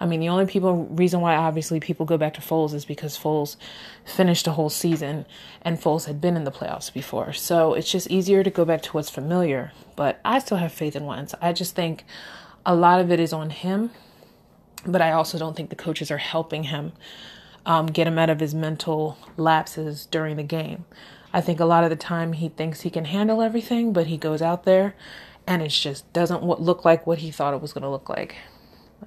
I 0.00 0.06
mean, 0.06 0.18
the 0.18 0.30
only 0.30 0.46
people 0.46 0.86
reason 0.86 1.20
why 1.20 1.36
obviously 1.36 1.78
people 1.78 2.04
go 2.06 2.18
back 2.18 2.34
to 2.34 2.40
Foles 2.40 2.74
is 2.74 2.84
because 2.84 3.16
Foles 3.16 3.56
finished 4.04 4.48
a 4.48 4.52
whole 4.52 4.70
season 4.70 5.26
and 5.62 5.78
Foles 5.78 6.06
had 6.06 6.20
been 6.20 6.36
in 6.36 6.42
the 6.42 6.50
playoffs 6.50 6.92
before. 6.92 7.32
So 7.32 7.74
it's 7.74 7.90
just 7.90 8.10
easier 8.10 8.42
to 8.42 8.50
go 8.50 8.64
back 8.64 8.82
to 8.82 8.90
what's 8.92 9.10
familiar. 9.10 9.72
But 9.94 10.20
I 10.24 10.40
still 10.40 10.56
have 10.56 10.72
faith 10.72 10.96
in 10.96 11.06
Wentz. 11.06 11.36
I 11.40 11.52
just 11.52 11.76
think 11.76 12.04
a 12.66 12.74
lot 12.74 13.00
of 13.00 13.12
it 13.12 13.20
is 13.20 13.32
on 13.32 13.50
him 13.50 13.90
but 14.86 15.00
I 15.00 15.12
also 15.12 15.38
don't 15.38 15.56
think 15.56 15.70
the 15.70 15.76
coaches 15.76 16.10
are 16.10 16.18
helping 16.18 16.64
him 16.64 16.92
um, 17.64 17.86
get 17.86 18.06
him 18.06 18.18
out 18.18 18.30
of 18.30 18.40
his 18.40 18.54
mental 18.54 19.16
lapses 19.36 20.06
during 20.06 20.36
the 20.36 20.42
game. 20.42 20.84
I 21.32 21.40
think 21.40 21.60
a 21.60 21.64
lot 21.64 21.84
of 21.84 21.90
the 21.90 21.96
time 21.96 22.34
he 22.34 22.48
thinks 22.48 22.82
he 22.82 22.90
can 22.90 23.06
handle 23.06 23.40
everything, 23.40 23.92
but 23.92 24.08
he 24.08 24.16
goes 24.16 24.42
out 24.42 24.64
there 24.64 24.94
and 25.46 25.62
it 25.62 25.68
just 25.68 26.10
doesn't 26.12 26.42
look 26.44 26.84
like 26.84 27.06
what 27.06 27.18
he 27.18 27.30
thought 27.30 27.54
it 27.54 27.60
was 27.62 27.72
going 27.72 27.82
to 27.82 27.90
look 27.90 28.08
like. 28.08 28.36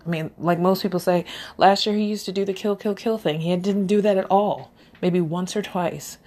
I 0.05 0.09
mean, 0.09 0.31
like 0.37 0.59
most 0.59 0.81
people 0.81 0.99
say, 0.99 1.25
last 1.57 1.85
year 1.85 1.95
he 1.95 2.03
used 2.03 2.25
to 2.25 2.31
do 2.31 2.45
the 2.45 2.53
kill, 2.53 2.75
kill, 2.75 2.95
kill 2.95 3.17
thing. 3.17 3.41
He 3.41 3.55
didn't 3.55 3.87
do 3.87 4.01
that 4.01 4.17
at 4.17 4.29
all, 4.29 4.71
maybe 5.01 5.21
once 5.21 5.55
or 5.55 5.61
twice. 5.61 6.17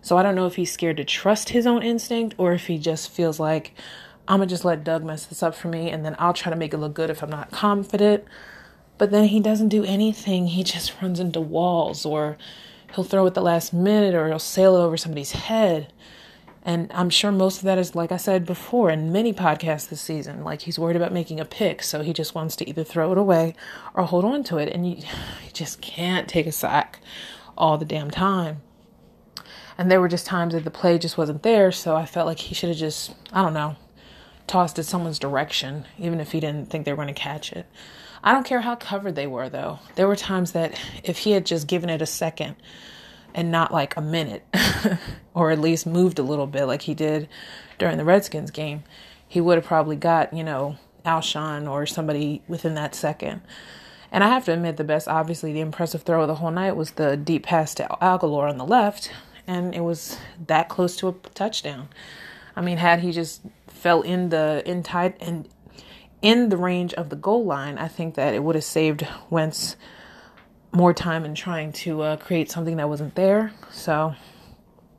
So 0.00 0.16
I 0.16 0.22
don't 0.22 0.36
know 0.36 0.46
if 0.46 0.54
he's 0.54 0.72
scared 0.72 0.98
to 0.98 1.04
trust 1.04 1.48
his 1.48 1.66
own 1.66 1.82
instinct 1.82 2.36
or 2.38 2.52
if 2.52 2.68
he 2.68 2.78
just 2.78 3.10
feels 3.10 3.40
like, 3.40 3.72
I'm 4.28 4.40
to 4.40 4.46
just 4.46 4.64
let 4.64 4.84
Doug 4.84 5.04
mess 5.04 5.26
this 5.26 5.42
up 5.42 5.54
for 5.54 5.68
me 5.68 5.90
and 5.90 6.04
then 6.04 6.16
I'll 6.18 6.32
try 6.32 6.50
to 6.50 6.56
make 6.56 6.72
it 6.72 6.78
look 6.78 6.94
good 6.94 7.10
if 7.10 7.22
I'm 7.22 7.30
not 7.30 7.50
confident. 7.50 8.24
But 8.98 9.10
then 9.10 9.24
he 9.24 9.40
doesn't 9.40 9.68
do 9.68 9.84
anything. 9.84 10.48
He 10.48 10.64
just 10.64 11.00
runs 11.02 11.20
into 11.20 11.40
walls 11.40 12.06
or 12.06 12.38
he'll 12.94 13.04
throw 13.04 13.26
it 13.26 13.34
the 13.34 13.42
last 13.42 13.72
minute 13.72 14.14
or 14.14 14.28
he'll 14.28 14.38
sail 14.38 14.76
it 14.76 14.80
over 14.80 14.96
somebody's 14.96 15.32
head. 15.32 15.92
And 16.66 16.90
I'm 16.92 17.10
sure 17.10 17.30
most 17.30 17.58
of 17.58 17.62
that 17.62 17.78
is, 17.78 17.94
like 17.94 18.10
I 18.10 18.16
said 18.16 18.44
before 18.44 18.90
in 18.90 19.12
many 19.12 19.32
podcasts 19.32 19.88
this 19.88 20.00
season, 20.00 20.42
like 20.42 20.62
he's 20.62 20.80
worried 20.80 20.96
about 20.96 21.12
making 21.12 21.38
a 21.38 21.44
pick. 21.44 21.80
So 21.80 22.02
he 22.02 22.12
just 22.12 22.34
wants 22.34 22.56
to 22.56 22.68
either 22.68 22.82
throw 22.82 23.12
it 23.12 23.18
away 23.18 23.54
or 23.94 24.02
hold 24.02 24.24
on 24.24 24.42
to 24.44 24.58
it. 24.58 24.68
And 24.74 24.84
you, 24.84 24.96
you 25.44 25.52
just 25.52 25.80
can't 25.80 26.28
take 26.28 26.44
a 26.48 26.52
sack 26.52 26.98
all 27.56 27.78
the 27.78 27.84
damn 27.84 28.10
time. 28.10 28.62
And 29.78 29.92
there 29.92 30.00
were 30.00 30.08
just 30.08 30.26
times 30.26 30.54
that 30.54 30.64
the 30.64 30.70
play 30.72 30.98
just 30.98 31.16
wasn't 31.16 31.44
there. 31.44 31.70
So 31.70 31.94
I 31.94 32.04
felt 32.04 32.26
like 32.26 32.40
he 32.40 32.54
should 32.54 32.70
have 32.70 32.78
just, 32.78 33.14
I 33.32 33.42
don't 33.42 33.54
know, 33.54 33.76
tossed 34.48 34.80
it 34.80 34.84
someone's 34.84 35.20
direction, 35.20 35.86
even 36.00 36.18
if 36.18 36.32
he 36.32 36.40
didn't 36.40 36.68
think 36.68 36.84
they 36.84 36.92
were 36.92 36.96
going 36.96 37.06
to 37.06 37.14
catch 37.14 37.52
it. 37.52 37.66
I 38.24 38.32
don't 38.32 38.46
care 38.46 38.62
how 38.62 38.74
covered 38.74 39.14
they 39.14 39.28
were, 39.28 39.48
though. 39.48 39.78
There 39.94 40.08
were 40.08 40.16
times 40.16 40.50
that 40.50 40.76
if 41.04 41.18
he 41.18 41.30
had 41.30 41.46
just 41.46 41.68
given 41.68 41.90
it 41.90 42.02
a 42.02 42.06
second 42.06 42.56
and 43.36 43.52
not 43.52 43.70
like 43.70 43.96
a 43.96 44.00
minute, 44.00 44.44
or 45.34 45.50
at 45.50 45.60
least 45.60 45.86
moved 45.86 46.18
a 46.18 46.22
little 46.22 46.46
bit 46.46 46.64
like 46.64 46.82
he 46.82 46.94
did 46.94 47.28
during 47.78 47.98
the 47.98 48.04
Redskins 48.04 48.50
game, 48.50 48.82
he 49.28 49.42
would 49.42 49.58
have 49.58 49.66
probably 49.66 49.94
got, 49.94 50.32
you 50.32 50.42
know, 50.42 50.78
Alshon 51.04 51.70
or 51.70 51.84
somebody 51.84 52.42
within 52.48 52.74
that 52.74 52.94
second. 52.94 53.42
And 54.10 54.24
I 54.24 54.28
have 54.30 54.46
to 54.46 54.52
admit, 54.52 54.78
the 54.78 54.84
best, 54.84 55.06
obviously, 55.06 55.52
the 55.52 55.60
impressive 55.60 56.02
throw 56.02 56.22
of 56.22 56.28
the 56.28 56.36
whole 56.36 56.50
night 56.50 56.72
was 56.72 56.92
the 56.92 57.16
deep 57.16 57.44
pass 57.44 57.74
to 57.74 57.86
Agholor 58.00 58.48
on 58.48 58.56
the 58.56 58.64
left, 58.64 59.12
and 59.46 59.74
it 59.74 59.82
was 59.82 60.16
that 60.46 60.70
close 60.70 60.96
to 60.96 61.08
a 61.08 61.12
touchdown. 61.34 61.88
I 62.54 62.62
mean, 62.62 62.78
had 62.78 63.00
he 63.00 63.12
just 63.12 63.42
fell 63.66 64.00
in 64.00 64.30
the 64.30 64.62
in 64.64 64.82
tight 64.82 65.16
and 65.20 65.46
in 66.22 66.48
the 66.48 66.56
range 66.56 66.94
of 66.94 67.10
the 67.10 67.16
goal 67.16 67.44
line, 67.44 67.76
I 67.76 67.88
think 67.88 68.14
that 68.14 68.32
it 68.32 68.42
would 68.42 68.54
have 68.54 68.64
saved 68.64 69.06
Wentz 69.28 69.76
more 70.76 70.92
time 70.92 71.24
in 71.24 71.34
trying 71.34 71.72
to 71.72 72.02
uh, 72.02 72.16
create 72.16 72.50
something 72.50 72.76
that 72.76 72.88
wasn't 72.88 73.14
there. 73.14 73.52
So 73.70 74.14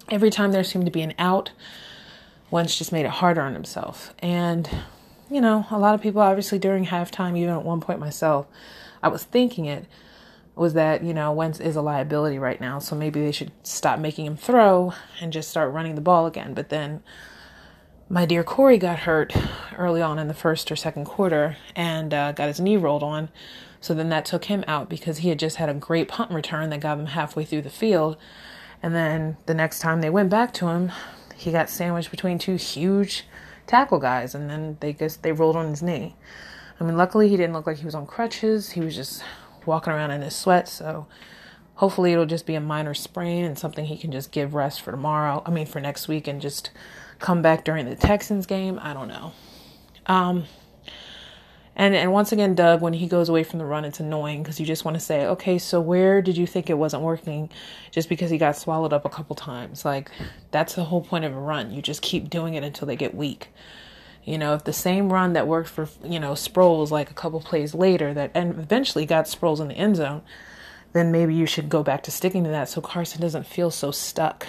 every 0.09 0.29
time 0.29 0.51
there 0.51 0.63
seemed 0.63 0.85
to 0.85 0.91
be 0.91 1.01
an 1.01 1.13
out, 1.19 1.51
Wentz 2.49 2.77
just 2.77 2.91
made 2.91 3.05
it 3.05 3.11
harder 3.11 3.41
on 3.41 3.53
himself. 3.53 4.13
And, 4.19 4.69
you 5.29 5.39
know, 5.39 5.65
a 5.69 5.77
lot 5.77 5.93
of 5.93 6.01
people, 6.01 6.21
obviously, 6.21 6.57
during 6.57 6.85
halftime, 6.85 7.37
even 7.37 7.53
at 7.53 7.63
one 7.63 7.81
point 7.81 7.99
myself, 7.99 8.47
I 9.03 9.09
was 9.09 9.23
thinking 9.23 9.65
it 9.65 9.85
was 10.55 10.73
that, 10.73 11.03
you 11.03 11.13
know, 11.13 11.31
Wentz 11.31 11.59
is 11.59 11.75
a 11.75 11.81
liability 11.81 12.39
right 12.39 12.59
now. 12.59 12.79
So 12.79 12.95
maybe 12.95 13.21
they 13.21 13.31
should 13.31 13.51
stop 13.63 13.99
making 13.99 14.25
him 14.25 14.37
throw 14.37 14.93
and 15.21 15.31
just 15.31 15.49
start 15.49 15.71
running 15.71 15.95
the 15.95 16.01
ball 16.01 16.25
again. 16.25 16.53
But 16.53 16.69
then 16.69 17.03
my 18.09 18.25
dear 18.25 18.43
Corey 18.43 18.77
got 18.77 18.99
hurt 18.99 19.35
early 19.77 20.01
on 20.01 20.17
in 20.17 20.27
the 20.27 20.33
first 20.33 20.71
or 20.71 20.75
second 20.75 21.05
quarter 21.05 21.57
and 21.75 22.13
uh, 22.13 22.31
got 22.31 22.47
his 22.47 22.59
knee 22.59 22.77
rolled 22.77 23.03
on. 23.03 23.29
So 23.79 23.93
then 23.93 24.09
that 24.09 24.25
took 24.25 24.45
him 24.45 24.63
out 24.67 24.89
because 24.89 25.19
he 25.19 25.29
had 25.29 25.39
just 25.39 25.57
had 25.57 25.69
a 25.69 25.73
great 25.73 26.07
punt 26.07 26.31
return 26.31 26.69
that 26.71 26.79
got 26.79 26.99
him 26.99 27.07
halfway 27.07 27.45
through 27.45 27.61
the 27.61 27.69
field. 27.69 28.17
And 28.81 28.95
then 28.95 29.37
the 29.45 29.53
next 29.53 29.79
time 29.79 30.01
they 30.01 30.09
went 30.09 30.29
back 30.29 30.53
to 30.55 30.67
him, 30.67 30.91
he 31.35 31.51
got 31.51 31.69
sandwiched 31.69 32.11
between 32.11 32.39
two 32.39 32.55
huge 32.55 33.25
tackle 33.67 33.99
guys, 33.99 34.33
and 34.33 34.49
then 34.49 34.77
they 34.79 34.93
just 34.93 35.23
they 35.23 35.31
rolled 35.31 35.55
on 35.55 35.69
his 35.69 35.83
knee. 35.83 36.15
I 36.79 36.83
mean, 36.83 36.97
luckily 36.97 37.29
he 37.29 37.37
didn't 37.37 37.53
look 37.53 37.67
like 37.67 37.77
he 37.77 37.85
was 37.85 37.95
on 37.95 38.05
crutches. 38.05 38.71
He 38.71 38.81
was 38.81 38.95
just 38.95 39.23
walking 39.65 39.93
around 39.93 40.11
in 40.11 40.21
his 40.21 40.35
sweat. 40.35 40.67
So 40.67 41.07
hopefully 41.75 42.13
it'll 42.13 42.25
just 42.25 42.45
be 42.45 42.55
a 42.55 42.61
minor 42.61 42.93
sprain 42.93 43.43
and 43.43 43.57
something 43.57 43.85
he 43.85 43.97
can 43.97 44.11
just 44.11 44.31
give 44.31 44.53
rest 44.53 44.81
for 44.81 44.91
tomorrow. 44.91 45.41
I 45.45 45.51
mean, 45.51 45.65
for 45.65 45.79
next 45.79 46.07
week 46.07 46.27
and 46.27 46.41
just 46.41 46.71
come 47.19 47.41
back 47.41 47.63
during 47.63 47.89
the 47.89 47.95
Texans 47.95 48.45
game. 48.45 48.79
I 48.81 48.93
don't 48.93 49.07
know. 49.07 49.33
Um, 50.05 50.45
and 51.79 51.93
and 51.93 52.11
once 52.11 52.31
again, 52.31 52.55
Doug, 52.55 52.81
when 52.81 52.93
he 52.93 53.05
goes 53.05 53.29
away 53.29 53.43
from 53.43 53.59
the 53.59 53.65
run, 53.65 53.85
it's 53.85 53.99
annoying 53.99 54.41
because 54.41 54.59
you 54.59 54.65
just 54.65 54.83
want 54.83 54.95
to 54.95 54.99
say, 54.99 55.27
okay, 55.27 55.59
so 55.59 55.79
where 55.79 56.23
did 56.23 56.35
you 56.35 56.47
think 56.47 56.71
it 56.71 56.73
wasn't 56.73 57.03
working? 57.03 57.51
Just 57.91 58.09
because 58.09 58.31
he 58.31 58.39
got 58.39 58.57
swallowed 58.57 58.93
up 58.93 59.05
a 59.05 59.09
couple 59.09 59.35
times, 59.35 59.85
like 59.85 60.09
that's 60.49 60.73
the 60.73 60.85
whole 60.85 61.01
point 61.01 61.23
of 61.23 61.35
a 61.35 61.39
run. 61.39 61.71
You 61.71 61.83
just 61.83 62.01
keep 62.01 62.31
doing 62.31 62.55
it 62.55 62.63
until 62.63 62.87
they 62.87 62.95
get 62.95 63.13
weak. 63.13 63.49
You 64.25 64.39
know, 64.39 64.55
if 64.55 64.63
the 64.63 64.73
same 64.73 65.13
run 65.13 65.33
that 65.33 65.47
worked 65.47 65.69
for 65.69 65.87
you 66.03 66.19
know 66.19 66.31
Sproles 66.31 66.89
like 66.89 67.11
a 67.11 67.13
couple 67.13 67.39
plays 67.41 67.75
later 67.75 68.11
that 68.11 68.31
and 68.33 68.57
eventually 68.59 69.05
got 69.05 69.25
Sproles 69.25 69.59
in 69.59 69.67
the 69.67 69.75
end 69.75 69.97
zone, 69.97 70.23
then 70.93 71.11
maybe 71.11 71.35
you 71.35 71.45
should 71.45 71.69
go 71.69 71.83
back 71.83 72.01
to 72.03 72.11
sticking 72.11 72.43
to 72.43 72.49
that 72.49 72.69
so 72.69 72.81
Carson 72.81 73.21
doesn't 73.21 73.45
feel 73.45 73.69
so 73.69 73.91
stuck. 73.91 74.47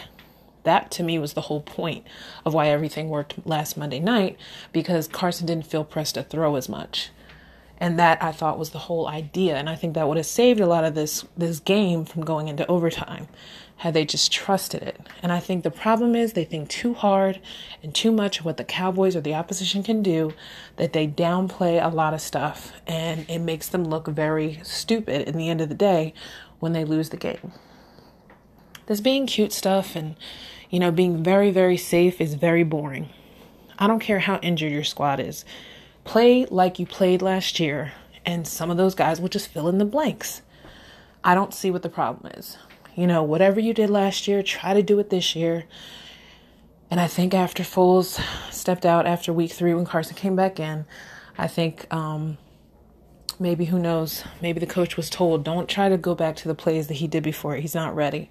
That 0.63 0.91
to 0.93 1.03
me 1.03 1.19
was 1.19 1.35
the 1.35 1.43
whole 1.43 1.61
point 1.61 2.07
of 2.47 2.55
why 2.55 2.69
everything 2.69 3.11
worked 3.11 3.47
last 3.47 3.77
Monday 3.77 4.01
night 4.01 4.39
because 4.73 5.09
Carson 5.09 5.47
didn't 5.47 5.67
feel 5.67 5.85
pressed 5.85 6.15
to 6.15 6.23
throw 6.23 6.57
as 6.57 6.71
much 6.71 7.11
and 7.81 7.99
that 7.99 8.23
I 8.23 8.33
thought 8.33 8.59
was 8.59 8.71
the 8.71 8.79
whole 8.79 9.09
idea. 9.09 9.57
And 9.57 9.69
I 9.69 9.77
think 9.77 9.95
that 9.95 10.09
would 10.09 10.17
have 10.17 10.27
saved 10.27 10.61
a 10.61 10.67
lot 10.67 10.85
of 10.85 10.95
this 10.95 11.25
this 11.37 11.61
game 11.61 12.05
from 12.05 12.25
going 12.25 12.49
into 12.49 12.67
overtime 12.67 13.29
had 13.79 13.95
they 13.95 14.05
just 14.05 14.33
trusted 14.33 14.83
it. 14.83 15.01
And 15.23 15.31
I 15.31 15.39
think 15.39 15.63
the 15.63 15.71
problem 15.71 16.17
is 16.17 16.33
they 16.33 16.45
think 16.45 16.69
too 16.69 16.95
hard 16.95 17.41
and 17.81 17.95
too 17.95 18.11
much 18.11 18.41
of 18.41 18.45
what 18.45 18.57
the 18.57 18.65
Cowboys 18.65 19.15
or 19.15 19.21
the 19.21 19.35
opposition 19.35 19.85
can 19.85 20.03
do 20.03 20.35
that 20.77 20.93
they 20.93 21.07
downplay 21.07 21.83
a 21.83 21.95
lot 21.95 22.13
of 22.13 22.21
stuff 22.21 22.73
and 22.89 23.25
it 23.29 23.39
makes 23.39 23.69
them 23.69 23.85
look 23.85 24.09
very 24.09 24.59
stupid 24.65 25.29
in 25.29 25.37
the 25.37 25.49
end 25.49 25.61
of 25.61 25.69
the 25.69 25.77
day 25.77 26.13
when 26.59 26.73
they 26.73 26.85
lose 26.85 27.11
the 27.11 27.17
game. 27.17 27.53
This 28.87 29.01
being 29.01 29.27
cute 29.27 29.53
stuff 29.53 29.95
and 29.95 30.17
you 30.71 30.81
know 30.81 30.91
being 30.91 31.23
very 31.23 31.51
very 31.51 31.77
safe 31.77 32.21
is 32.21 32.35
very 32.35 32.65
boring. 32.65 33.11
I 33.79 33.87
don't 33.87 34.01
care 34.01 34.19
how 34.19 34.39
injured 34.39 34.73
your 34.73 34.83
squad 34.83 35.21
is. 35.21 35.45
Play 36.09 36.47
like 36.47 36.79
you 36.79 36.87
played 36.87 37.21
last 37.21 37.61
year, 37.61 37.93
and 38.25 38.49
some 38.49 38.71
of 38.71 38.79
those 38.79 38.95
guys 38.95 39.21
will 39.21 39.29
just 39.29 39.49
fill 39.49 39.69
in 39.69 39.77
the 39.77 39.85
blanks. 39.85 40.41
I 41.23 41.35
don't 41.35 41.53
see 41.53 41.71
what 41.71 41.83
the 41.83 41.91
problem 41.91 42.33
is. 42.33 42.57
You 42.95 43.07
know, 43.07 43.23
whatever 43.23 43.61
you 43.61 43.75
did 43.75 43.91
last 43.91 44.27
year, 44.27 44.43
try 44.43 44.73
to 44.73 44.83
do 44.83 44.99
it 45.01 45.11
this 45.11 45.37
year. 45.37 45.65
And 46.91 46.99
I 46.99 47.09
think 47.09 47.35
after 47.35 47.63
Foles 47.63 48.19
stepped 48.51 48.87
out 48.87 49.07
after 49.07 49.35
week 49.35 49.53
three 49.53 49.75
when 49.75 49.85
Carson 49.85 50.17
came 50.17 50.35
back 50.35 50.59
in, 50.59 50.87
I 51.37 51.47
think 51.47 51.87
um, 51.93 52.39
maybe 53.39 53.67
who 53.67 53.79
knows, 53.79 54.25
maybe 54.41 54.61
the 54.61 54.67
coach 54.67 54.97
was 54.97 55.11
told, 55.11 55.45
don't 55.45 55.69
try 55.69 55.91
to 55.91 55.99
go 55.99 56.15
back 56.15 56.37
to 56.37 56.49
the 56.49 56.55
plays 56.55 56.87
that 56.87 56.95
he 56.95 57.07
did 57.07 57.23
before. 57.23 57.57
He's 57.57 57.75
not 57.75 57.95
ready. 57.95 58.31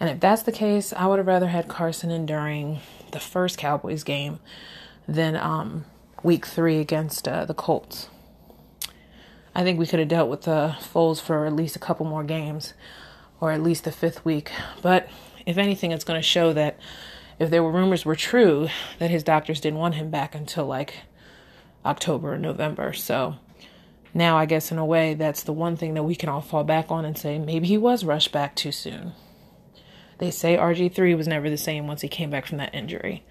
And 0.00 0.08
if 0.08 0.18
that's 0.18 0.44
the 0.44 0.50
case, 0.50 0.94
I 0.94 1.08
would 1.08 1.18
have 1.18 1.26
rather 1.26 1.48
had 1.48 1.68
Carson 1.68 2.10
in 2.10 2.24
during 2.24 2.80
the 3.12 3.20
first 3.20 3.58
Cowboys 3.58 4.02
game 4.02 4.40
than 5.06 5.36
um, 5.36 5.84
week 6.26 6.44
three 6.44 6.80
against 6.80 7.28
uh, 7.28 7.44
the 7.44 7.54
Colts. 7.54 8.08
I 9.54 9.62
think 9.62 9.78
we 9.78 9.86
could 9.86 10.00
have 10.00 10.08
dealt 10.08 10.28
with 10.28 10.42
the 10.42 10.76
Foles 10.80 11.20
for 11.20 11.46
at 11.46 11.54
least 11.54 11.76
a 11.76 11.78
couple 11.78 12.04
more 12.04 12.24
games, 12.24 12.74
or 13.40 13.52
at 13.52 13.62
least 13.62 13.84
the 13.84 13.92
fifth 13.92 14.24
week. 14.24 14.50
But 14.82 15.08
if 15.46 15.56
anything, 15.56 15.92
it's 15.92 16.02
going 16.02 16.18
to 16.18 16.26
show 16.26 16.52
that 16.52 16.80
if 17.38 17.48
there 17.48 17.62
were 17.62 17.70
rumors 17.70 18.04
were 18.04 18.16
true, 18.16 18.68
that 18.98 19.10
his 19.10 19.22
doctors 19.22 19.60
didn't 19.60 19.78
want 19.78 19.94
him 19.94 20.10
back 20.10 20.34
until 20.34 20.66
like 20.66 20.94
October 21.84 22.34
or 22.34 22.38
November. 22.38 22.92
So 22.92 23.36
now 24.12 24.36
I 24.36 24.46
guess 24.46 24.72
in 24.72 24.78
a 24.78 24.84
way 24.84 25.14
that's 25.14 25.44
the 25.44 25.52
one 25.52 25.76
thing 25.76 25.94
that 25.94 26.02
we 26.02 26.16
can 26.16 26.28
all 26.28 26.40
fall 26.40 26.64
back 26.64 26.90
on 26.90 27.04
and 27.04 27.16
say 27.16 27.38
maybe 27.38 27.68
he 27.68 27.78
was 27.78 28.04
rushed 28.04 28.32
back 28.32 28.56
too 28.56 28.72
soon. 28.72 29.12
They 30.18 30.32
say 30.32 30.56
RG3 30.56 31.16
was 31.16 31.28
never 31.28 31.48
the 31.48 31.56
same 31.56 31.86
once 31.86 32.00
he 32.00 32.08
came 32.08 32.30
back 32.30 32.46
from 32.46 32.58
that 32.58 32.74
injury. 32.74 33.24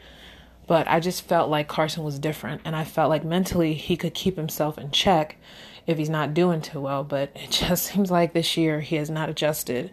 But 0.67 0.87
I 0.87 0.99
just 0.99 1.23
felt 1.23 1.49
like 1.49 1.67
Carson 1.67 2.03
was 2.03 2.17
different, 2.17 2.61
and 2.65 2.75
I 2.75 2.83
felt 2.83 3.09
like 3.09 3.23
mentally 3.23 3.73
he 3.73 3.95
could 3.95 4.13
keep 4.13 4.35
himself 4.35 4.77
in 4.77 4.91
check 4.91 5.37
if 5.85 5.97
he's 5.97 6.09
not 6.09 6.33
doing 6.33 6.61
too 6.61 6.81
well. 6.81 7.03
But 7.03 7.31
it 7.35 7.51
just 7.51 7.85
seems 7.85 8.09
like 8.09 8.33
this 8.33 8.57
year 8.57 8.81
he 8.81 8.95
has 8.95 9.09
not 9.09 9.29
adjusted 9.29 9.91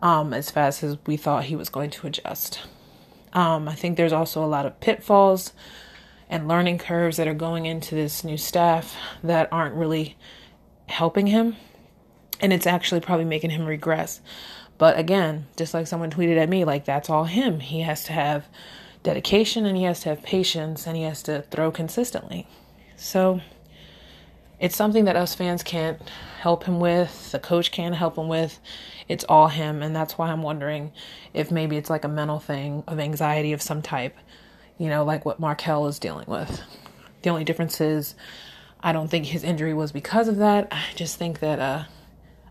um, 0.00 0.32
as 0.32 0.50
fast 0.50 0.82
as 0.82 0.96
we 1.06 1.16
thought 1.16 1.44
he 1.44 1.56
was 1.56 1.68
going 1.68 1.90
to 1.90 2.06
adjust. 2.06 2.60
Um, 3.32 3.68
I 3.68 3.74
think 3.74 3.96
there's 3.96 4.12
also 4.12 4.42
a 4.44 4.46
lot 4.46 4.66
of 4.66 4.80
pitfalls 4.80 5.52
and 6.30 6.48
learning 6.48 6.78
curves 6.78 7.16
that 7.16 7.28
are 7.28 7.34
going 7.34 7.66
into 7.66 7.94
this 7.94 8.24
new 8.24 8.36
staff 8.36 8.96
that 9.22 9.48
aren't 9.52 9.74
really 9.74 10.16
helping 10.88 11.26
him. 11.26 11.56
And 12.40 12.52
it's 12.52 12.66
actually 12.66 13.00
probably 13.00 13.24
making 13.24 13.50
him 13.50 13.66
regress. 13.66 14.20
But 14.76 14.98
again, 14.98 15.46
just 15.56 15.74
like 15.74 15.86
someone 15.86 16.10
tweeted 16.10 16.38
at 16.38 16.48
me, 16.48 16.64
like 16.64 16.84
that's 16.84 17.10
all 17.10 17.24
him. 17.24 17.60
He 17.60 17.80
has 17.80 18.04
to 18.04 18.12
have 18.12 18.46
dedication 19.02 19.66
and 19.66 19.76
he 19.76 19.84
has 19.84 20.00
to 20.00 20.08
have 20.10 20.22
patience 20.22 20.86
and 20.86 20.96
he 20.96 21.02
has 21.04 21.22
to 21.24 21.42
throw 21.50 21.70
consistently. 21.70 22.46
So 22.96 23.40
it's 24.58 24.76
something 24.76 25.04
that 25.04 25.16
us 25.16 25.34
fans 25.34 25.62
can't 25.62 26.00
help 26.40 26.64
him 26.64 26.80
with, 26.80 27.30
the 27.32 27.38
coach 27.38 27.70
can't 27.70 27.94
help 27.94 28.16
him 28.16 28.28
with. 28.28 28.58
It's 29.08 29.24
all 29.28 29.48
him. 29.48 29.82
And 29.82 29.94
that's 29.94 30.18
why 30.18 30.30
I'm 30.30 30.42
wondering 30.42 30.92
if 31.32 31.50
maybe 31.50 31.76
it's 31.76 31.90
like 31.90 32.04
a 32.04 32.08
mental 32.08 32.40
thing 32.40 32.82
of 32.86 32.98
anxiety 32.98 33.52
of 33.52 33.62
some 33.62 33.82
type, 33.82 34.16
you 34.76 34.88
know, 34.88 35.04
like 35.04 35.24
what 35.24 35.40
Markelle 35.40 35.86
is 35.86 35.98
dealing 35.98 36.26
with. 36.26 36.62
The 37.22 37.30
only 37.30 37.44
difference 37.44 37.80
is 37.80 38.14
I 38.80 38.92
don't 38.92 39.08
think 39.08 39.26
his 39.26 39.44
injury 39.44 39.74
was 39.74 39.92
because 39.92 40.28
of 40.28 40.36
that. 40.36 40.68
I 40.70 40.84
just 40.94 41.16
think 41.16 41.40
that, 41.40 41.58
uh, 41.58 41.84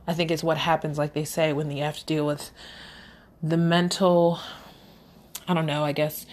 I 0.07 0.13
think 0.13 0.31
it's 0.31 0.43
what 0.43 0.57
happens, 0.57 0.97
like 0.97 1.13
they 1.13 1.25
say, 1.25 1.51
when 1.51 1.69
you 1.69 1.83
have 1.83 1.99
to 1.99 2.05
deal 2.05 2.25
with 2.25 2.51
the 3.43 3.57
mental 3.57 4.39
I 5.47 5.53
don't 5.53 5.65
know, 5.65 5.83
I 5.83 5.93
guess, 5.93 6.25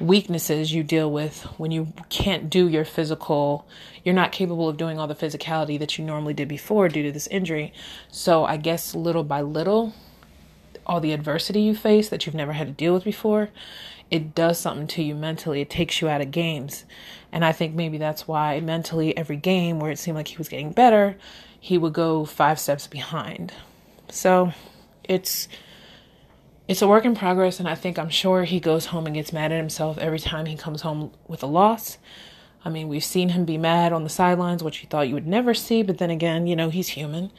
weaknesses 0.00 0.72
you 0.72 0.82
deal 0.82 1.10
with 1.10 1.42
when 1.58 1.70
you 1.70 1.92
can't 2.08 2.48
do 2.48 2.66
your 2.66 2.84
physical, 2.84 3.66
you're 4.02 4.14
not 4.14 4.32
capable 4.32 4.68
of 4.68 4.76
doing 4.76 4.98
all 4.98 5.06
the 5.06 5.14
physicality 5.14 5.78
that 5.78 5.98
you 5.98 6.04
normally 6.04 6.34
did 6.34 6.48
before 6.48 6.88
due 6.88 7.02
to 7.02 7.12
this 7.12 7.26
injury. 7.28 7.72
So 8.10 8.44
I 8.44 8.56
guess 8.56 8.94
little 8.94 9.24
by 9.24 9.42
little, 9.42 9.92
all 10.86 11.00
the 11.00 11.12
adversity 11.12 11.60
you 11.60 11.74
face 11.74 12.08
that 12.08 12.26
you've 12.26 12.34
never 12.34 12.54
had 12.54 12.66
to 12.66 12.72
deal 12.72 12.94
with 12.94 13.04
before, 13.04 13.50
it 14.10 14.34
does 14.34 14.58
something 14.58 14.88
to 14.88 15.02
you 15.02 15.14
mentally. 15.14 15.60
It 15.60 15.70
takes 15.70 16.00
you 16.00 16.08
out 16.08 16.20
of 16.20 16.30
games. 16.30 16.84
And 17.30 17.44
I 17.44 17.52
think 17.52 17.74
maybe 17.74 17.98
that's 17.98 18.26
why 18.26 18.58
mentally 18.60 19.16
every 19.16 19.36
game 19.36 19.78
where 19.78 19.92
it 19.92 19.98
seemed 19.98 20.16
like 20.16 20.28
he 20.28 20.38
was 20.38 20.48
getting 20.48 20.72
better, 20.72 21.16
he 21.60 21.78
would 21.78 21.92
go 21.92 22.24
five 22.24 22.58
steps 22.58 22.86
behind. 22.86 23.52
So 24.08 24.52
it's 25.04 25.46
it's 26.70 26.82
a 26.82 26.86
work 26.86 27.04
in 27.04 27.16
progress, 27.16 27.58
and 27.58 27.68
I 27.68 27.74
think 27.74 27.98
I'm 27.98 28.10
sure 28.10 28.44
he 28.44 28.60
goes 28.60 28.86
home 28.86 29.04
and 29.04 29.16
gets 29.16 29.32
mad 29.32 29.50
at 29.50 29.56
himself 29.56 29.98
every 29.98 30.20
time 30.20 30.46
he 30.46 30.56
comes 30.56 30.82
home 30.82 31.10
with 31.26 31.42
a 31.42 31.46
loss. 31.46 31.98
I 32.64 32.68
mean, 32.68 32.86
we've 32.86 33.02
seen 33.02 33.30
him 33.30 33.44
be 33.44 33.58
mad 33.58 33.92
on 33.92 34.04
the 34.04 34.08
sidelines, 34.08 34.62
which 34.62 34.80
you 34.80 34.88
thought 34.88 35.08
you 35.08 35.14
would 35.14 35.26
never 35.26 35.52
see, 35.52 35.82
but 35.82 35.98
then 35.98 36.10
again, 36.10 36.46
you 36.46 36.54
know, 36.54 36.70
he's 36.70 36.90
human. 36.90 37.32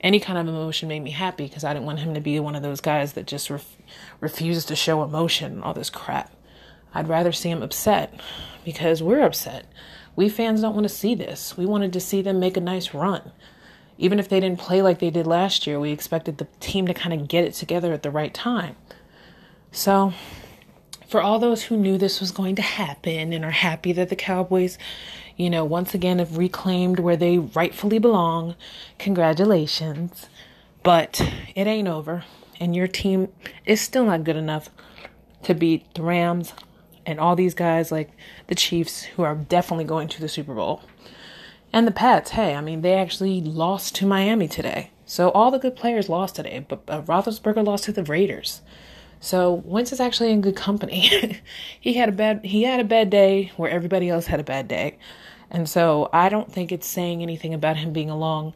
Any 0.00 0.20
kind 0.20 0.38
of 0.38 0.46
emotion 0.46 0.88
made 0.88 1.00
me 1.00 1.10
happy 1.10 1.48
because 1.48 1.64
I 1.64 1.72
didn't 1.72 1.86
want 1.86 1.98
him 1.98 2.14
to 2.14 2.20
be 2.20 2.38
one 2.38 2.54
of 2.54 2.62
those 2.62 2.80
guys 2.80 3.14
that 3.14 3.26
just 3.26 3.50
ref- 3.50 3.78
refuses 4.20 4.64
to 4.66 4.76
show 4.76 5.02
emotion 5.02 5.54
and 5.54 5.64
all 5.64 5.74
this 5.74 5.90
crap. 5.90 6.32
I'd 6.94 7.08
rather 7.08 7.32
see 7.32 7.50
him 7.50 7.64
upset 7.64 8.14
because 8.64 9.02
we're 9.02 9.22
upset. 9.22 9.66
We 10.14 10.28
fans 10.28 10.60
don't 10.60 10.74
want 10.74 10.84
to 10.84 10.88
see 10.88 11.16
this. 11.16 11.56
We 11.56 11.66
wanted 11.66 11.92
to 11.94 12.00
see 12.00 12.22
them 12.22 12.38
make 12.38 12.56
a 12.56 12.60
nice 12.60 12.94
run 12.94 13.32
even 13.98 14.20
if 14.20 14.28
they 14.28 14.38
didn't 14.38 14.60
play 14.60 14.80
like 14.80 15.00
they 15.00 15.10
did 15.10 15.26
last 15.26 15.66
year, 15.66 15.78
we 15.78 15.90
expected 15.90 16.38
the 16.38 16.46
team 16.60 16.86
to 16.86 16.94
kind 16.94 17.12
of 17.12 17.28
get 17.28 17.44
it 17.44 17.54
together 17.54 17.92
at 17.92 18.02
the 18.02 18.10
right 18.10 18.32
time. 18.32 18.76
So, 19.72 20.14
for 21.08 21.20
all 21.20 21.38
those 21.38 21.64
who 21.64 21.76
knew 21.76 21.98
this 21.98 22.20
was 22.20 22.30
going 22.30 22.54
to 22.56 22.62
happen 22.62 23.32
and 23.32 23.44
are 23.44 23.50
happy 23.50 23.92
that 23.92 24.08
the 24.08 24.16
Cowboys, 24.16 24.78
you 25.36 25.50
know, 25.50 25.64
once 25.64 25.94
again 25.94 26.18
have 26.18 26.38
reclaimed 26.38 27.00
where 27.00 27.16
they 27.16 27.38
rightfully 27.38 27.98
belong, 27.98 28.54
congratulations. 28.98 30.28
But 30.82 31.20
it 31.54 31.66
ain't 31.66 31.88
over, 31.88 32.24
and 32.60 32.76
your 32.76 32.86
team 32.86 33.28
is 33.66 33.80
still 33.80 34.04
not 34.04 34.24
good 34.24 34.36
enough 34.36 34.68
to 35.42 35.54
beat 35.54 35.92
the 35.94 36.02
Rams 36.02 36.52
and 37.04 37.18
all 37.18 37.34
these 37.34 37.54
guys 37.54 37.90
like 37.90 38.10
the 38.46 38.54
Chiefs 38.54 39.02
who 39.02 39.22
are 39.22 39.34
definitely 39.34 39.84
going 39.84 40.08
to 40.08 40.20
the 40.20 40.28
Super 40.28 40.54
Bowl. 40.54 40.82
And 41.72 41.86
the 41.86 41.92
Pats, 41.92 42.30
hey, 42.30 42.54
I 42.54 42.60
mean, 42.60 42.80
they 42.80 42.94
actually 42.94 43.40
lost 43.40 43.94
to 43.96 44.06
Miami 44.06 44.48
today. 44.48 44.90
So 45.04 45.30
all 45.30 45.50
the 45.50 45.58
good 45.58 45.76
players 45.76 46.08
lost 46.08 46.36
today, 46.36 46.64
but 46.66 46.82
uh, 46.88 47.02
Roethlisberger 47.02 47.64
lost 47.64 47.84
to 47.84 47.92
the 47.92 48.04
Raiders. 48.04 48.62
So 49.20 49.52
Wentz 49.52 49.92
is 49.92 50.00
actually 50.00 50.30
in 50.30 50.40
good 50.40 50.56
company. 50.56 51.40
he 51.80 51.94
had 51.94 52.08
a 52.08 52.12
bad 52.12 52.44
he 52.44 52.62
had 52.62 52.78
a 52.80 52.84
bad 52.84 53.10
day 53.10 53.52
where 53.56 53.70
everybody 53.70 54.08
else 54.08 54.26
had 54.26 54.40
a 54.40 54.44
bad 54.44 54.68
day. 54.68 54.98
And 55.50 55.68
so 55.68 56.10
I 56.12 56.28
don't 56.28 56.52
think 56.52 56.70
it's 56.70 56.86
saying 56.86 57.22
anything 57.22 57.54
about 57.54 57.78
him 57.78 57.92
being 57.92 58.10
a 58.10 58.16
long 58.16 58.54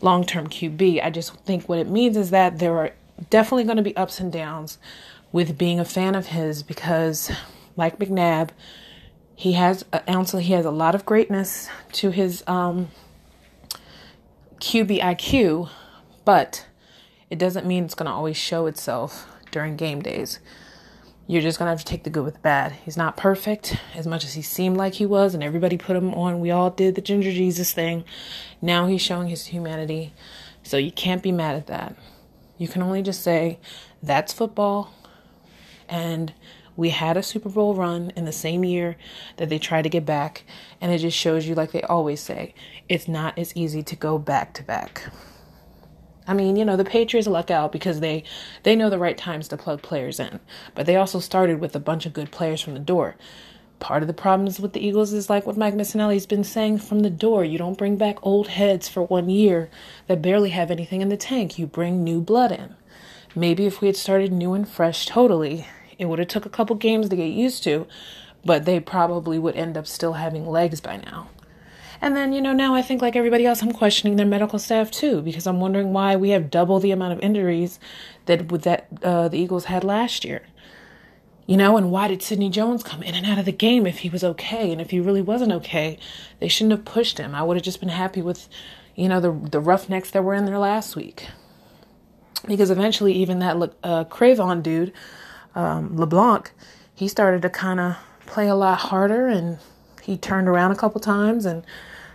long-term 0.00 0.48
QB. 0.48 1.04
I 1.04 1.10
just 1.10 1.34
think 1.40 1.68
what 1.68 1.78
it 1.78 1.88
means 1.88 2.16
is 2.16 2.30
that 2.30 2.58
there 2.58 2.76
are 2.78 2.92
definitely 3.28 3.64
going 3.64 3.76
to 3.76 3.82
be 3.82 3.96
ups 3.96 4.18
and 4.18 4.32
downs 4.32 4.78
with 5.32 5.58
being 5.58 5.78
a 5.78 5.84
fan 5.84 6.14
of 6.14 6.28
his 6.28 6.62
because, 6.62 7.30
like 7.76 7.98
McNabb, 7.98 8.50
he 9.40 9.52
has 9.52 9.86
an 9.90 10.02
ounce. 10.06 10.32
He 10.32 10.52
has 10.52 10.66
a 10.66 10.70
lot 10.70 10.94
of 10.94 11.06
greatness 11.06 11.70
to 11.92 12.10
his 12.10 12.44
um, 12.46 12.90
QB 14.58 15.00
IQ, 15.00 15.70
but 16.26 16.66
it 17.30 17.38
doesn't 17.38 17.64
mean 17.64 17.86
it's 17.86 17.94
going 17.94 18.04
to 18.06 18.12
always 18.12 18.36
show 18.36 18.66
itself 18.66 19.26
during 19.50 19.76
game 19.76 20.02
days. 20.02 20.40
You're 21.26 21.40
just 21.40 21.58
going 21.58 21.68
to 21.68 21.70
have 21.70 21.78
to 21.78 21.86
take 21.86 22.04
the 22.04 22.10
good 22.10 22.22
with 22.22 22.34
the 22.34 22.40
bad. 22.40 22.72
He's 22.84 22.98
not 22.98 23.16
perfect 23.16 23.78
as 23.94 24.06
much 24.06 24.24
as 24.24 24.34
he 24.34 24.42
seemed 24.42 24.76
like 24.76 24.92
he 24.92 25.06
was, 25.06 25.32
and 25.32 25.42
everybody 25.42 25.78
put 25.78 25.96
him 25.96 26.12
on. 26.12 26.40
We 26.40 26.50
all 26.50 26.68
did 26.68 26.94
the 26.94 27.00
Ginger 27.00 27.32
Jesus 27.32 27.72
thing. 27.72 28.04
Now 28.60 28.88
he's 28.88 29.00
showing 29.00 29.28
his 29.28 29.46
humanity. 29.46 30.12
So 30.62 30.76
you 30.76 30.92
can't 30.92 31.22
be 31.22 31.32
mad 31.32 31.56
at 31.56 31.66
that. 31.68 31.96
You 32.58 32.68
can 32.68 32.82
only 32.82 33.00
just 33.00 33.22
say, 33.22 33.58
that's 34.02 34.34
football. 34.34 34.92
And 35.88 36.34
we 36.80 36.88
had 36.88 37.18
a 37.18 37.22
Super 37.22 37.50
Bowl 37.50 37.74
run 37.74 38.10
in 38.16 38.24
the 38.24 38.32
same 38.32 38.64
year 38.64 38.96
that 39.36 39.50
they 39.50 39.58
tried 39.58 39.82
to 39.82 39.90
get 39.90 40.06
back. 40.06 40.44
And 40.80 40.90
it 40.90 40.96
just 40.96 41.16
shows 41.16 41.46
you, 41.46 41.54
like 41.54 41.72
they 41.72 41.82
always 41.82 42.20
say, 42.20 42.54
it's 42.88 43.06
not 43.06 43.38
as 43.38 43.54
easy 43.54 43.82
to 43.82 43.94
go 43.94 44.16
back 44.16 44.54
to 44.54 44.62
back. 44.62 45.12
I 46.26 46.32
mean, 46.32 46.56
you 46.56 46.64
know, 46.64 46.78
the 46.78 46.84
Patriots 46.86 47.28
luck 47.28 47.50
out 47.50 47.70
because 47.70 48.00
they 48.00 48.24
they 48.62 48.74
know 48.74 48.88
the 48.88 48.98
right 48.98 49.18
times 49.18 49.46
to 49.48 49.58
plug 49.58 49.82
players 49.82 50.18
in. 50.18 50.40
But 50.74 50.86
they 50.86 50.96
also 50.96 51.20
started 51.20 51.60
with 51.60 51.76
a 51.76 51.80
bunch 51.80 52.06
of 52.06 52.14
good 52.14 52.30
players 52.30 52.62
from 52.62 52.72
the 52.72 52.80
door. 52.80 53.16
Part 53.78 54.02
of 54.02 54.06
the 54.06 54.14
problems 54.14 54.58
with 54.58 54.72
the 54.72 54.84
Eagles 54.84 55.12
is 55.12 55.28
like 55.28 55.46
what 55.46 55.58
Mike 55.58 55.74
Missanelli's 55.74 56.24
been 56.24 56.44
saying 56.44 56.78
from 56.78 57.00
the 57.00 57.10
door. 57.10 57.44
You 57.44 57.58
don't 57.58 57.76
bring 57.76 57.96
back 57.96 58.16
old 58.22 58.48
heads 58.48 58.88
for 58.88 59.02
one 59.02 59.28
year 59.28 59.68
that 60.06 60.22
barely 60.22 60.50
have 60.50 60.70
anything 60.70 61.02
in 61.02 61.10
the 61.10 61.18
tank. 61.18 61.58
You 61.58 61.66
bring 61.66 62.02
new 62.02 62.22
blood 62.22 62.52
in. 62.52 62.74
Maybe 63.34 63.66
if 63.66 63.82
we 63.82 63.86
had 63.86 63.96
started 63.96 64.32
new 64.32 64.54
and 64.54 64.66
fresh 64.66 65.04
totally, 65.04 65.66
it 66.00 66.06
would 66.06 66.18
have 66.18 66.28
took 66.28 66.46
a 66.46 66.50
couple 66.50 66.74
games 66.76 67.08
to 67.08 67.16
get 67.16 67.26
used 67.26 67.62
to, 67.64 67.86
but 68.44 68.64
they 68.64 68.80
probably 68.80 69.38
would 69.38 69.54
end 69.54 69.76
up 69.76 69.86
still 69.86 70.14
having 70.14 70.46
legs 70.46 70.80
by 70.80 70.96
now. 70.96 71.28
And 72.00 72.16
then, 72.16 72.32
you 72.32 72.40
know, 72.40 72.54
now 72.54 72.74
I 72.74 72.82
think 72.82 73.02
like 73.02 73.14
everybody 73.14 73.44
else, 73.44 73.60
I'm 73.60 73.72
questioning 73.72 74.16
their 74.16 74.26
medical 74.26 74.58
staff 74.58 74.90
too, 74.90 75.20
because 75.20 75.46
I'm 75.46 75.60
wondering 75.60 75.92
why 75.92 76.16
we 76.16 76.30
have 76.30 76.50
double 76.50 76.80
the 76.80 76.92
amount 76.92 77.12
of 77.12 77.20
injuries 77.20 77.78
that 78.24 78.48
that 78.62 78.88
uh, 79.02 79.28
the 79.28 79.38
Eagles 79.38 79.66
had 79.66 79.84
last 79.84 80.24
year. 80.24 80.42
You 81.46 81.56
know, 81.56 81.76
and 81.76 81.90
why 81.90 82.08
did 82.08 82.22
Sidney 82.22 82.48
Jones 82.48 82.82
come 82.82 83.02
in 83.02 83.14
and 83.14 83.26
out 83.26 83.38
of 83.38 83.44
the 83.44 83.52
game 83.52 83.86
if 83.86 83.98
he 83.98 84.08
was 84.08 84.24
okay? 84.24 84.72
And 84.72 84.80
if 84.80 84.90
he 84.90 85.00
really 85.00 85.20
wasn't 85.20 85.52
okay, 85.52 85.98
they 86.38 86.48
shouldn't 86.48 86.72
have 86.72 86.84
pushed 86.84 87.18
him. 87.18 87.34
I 87.34 87.42
would 87.42 87.56
have 87.56 87.64
just 87.64 87.80
been 87.80 87.88
happy 87.90 88.22
with, 88.22 88.48
you 88.94 89.08
know, 89.08 89.20
the 89.20 89.32
the 89.32 89.60
roughnecks 89.60 90.10
that 90.12 90.24
were 90.24 90.34
in 90.34 90.46
there 90.46 90.58
last 90.58 90.96
week. 90.96 91.26
Because 92.46 92.70
eventually, 92.70 93.12
even 93.12 93.40
that 93.40 93.56
uh, 93.82 94.04
Cre'Von 94.04 94.62
dude, 94.62 94.94
um, 95.54 95.96
LeBlanc, 95.96 96.52
he 96.94 97.08
started 97.08 97.42
to 97.42 97.50
kind 97.50 97.80
of 97.80 97.96
play 98.26 98.48
a 98.48 98.54
lot 98.54 98.78
harder 98.78 99.26
and 99.26 99.58
he 100.02 100.16
turned 100.16 100.48
around 100.48 100.70
a 100.70 100.76
couple 100.76 101.00
times 101.00 101.44
and 101.44 101.64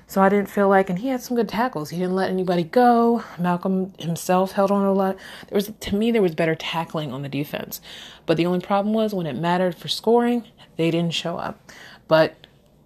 so 0.08 0.22
I 0.22 0.30
didn't 0.30 0.50
feel 0.50 0.70
like, 0.70 0.90
and 0.90 1.00
he 1.00 1.08
had 1.08 1.22
some 1.22 1.36
good 1.36 1.50
tackles. 1.50 1.90
He 1.90 1.98
didn't 1.98 2.16
let 2.16 2.30
anybody 2.30 2.64
go. 2.64 3.24
Malcolm 3.40 3.92
himself 3.98 4.52
held 4.52 4.70
on 4.70 4.86
a 4.86 4.94
lot. 4.94 5.18
There 5.50 5.56
was, 5.56 5.72
to 5.80 5.96
me, 5.96 6.12
there 6.12 6.22
was 6.22 6.36
better 6.36 6.54
tackling 6.54 7.12
on 7.12 7.24
the 7.24 7.30
defense. 7.30 7.82
But 8.26 8.38
the 8.38 8.46
only 8.46 8.60
problem 8.60 8.94
was 8.94 9.16
when 9.16 9.26
it 9.26 9.36
mattered 9.36 9.76
for 9.76 9.88
scoring, 9.88 10.46
they 10.78 10.92
didn't 10.92 11.14
show 11.14 11.38
up. 11.38 11.60
But 12.08 12.36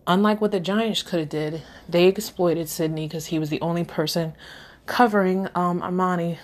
unlike 0.08 0.40
what 0.40 0.52
the 0.52 0.62
Giants 0.62 1.04
could 1.04 1.20
have 1.20 1.30
did, 1.30 1.62
they 1.90 2.06
exploited 2.06 2.70
Sidney 2.70 3.08
because 3.08 3.28
he 3.28 3.40
was 3.40 3.50
the 3.50 3.62
only 3.62 3.84
person 3.84 4.34
covering 4.86 5.50
um, 5.56 5.84
Amari. 5.84 6.40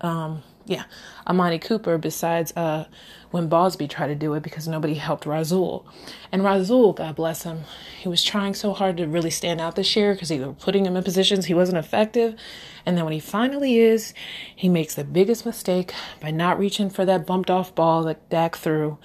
Um, 0.00 0.42
yeah, 0.66 0.84
Amari 1.26 1.58
Cooper 1.58 1.98
besides 1.98 2.52
uh, 2.56 2.86
when 3.30 3.48
Bosby 3.48 3.88
tried 3.88 4.08
to 4.08 4.14
do 4.14 4.32
it 4.34 4.42
because 4.42 4.66
nobody 4.66 4.94
helped 4.94 5.26
Rasul. 5.26 5.86
And 6.32 6.42
Rasul, 6.42 6.92
God 6.92 7.16
bless 7.16 7.42
him, 7.42 7.64
he 8.00 8.08
was 8.08 8.22
trying 8.22 8.54
so 8.54 8.72
hard 8.72 8.96
to 8.96 9.06
really 9.06 9.30
stand 9.30 9.60
out 9.60 9.76
this 9.76 9.94
year 9.94 10.14
because 10.14 10.28
they 10.28 10.40
were 10.40 10.52
putting 10.52 10.86
him 10.86 10.96
in 10.96 11.02
positions 11.04 11.46
he 11.46 11.54
wasn't 11.54 11.78
effective. 11.78 12.34
And 12.86 12.96
then 12.96 13.04
when 13.04 13.12
he 13.12 13.20
finally 13.20 13.78
is, 13.78 14.14
he 14.54 14.68
makes 14.68 14.94
the 14.94 15.04
biggest 15.04 15.44
mistake 15.44 15.92
by 16.20 16.30
not 16.30 16.58
reaching 16.58 16.90
for 16.90 17.04
that 17.04 17.26
bumped 17.26 17.50
off 17.50 17.74
ball 17.74 18.02
that 18.04 18.28
Dak 18.30 18.56
threw 18.56 18.98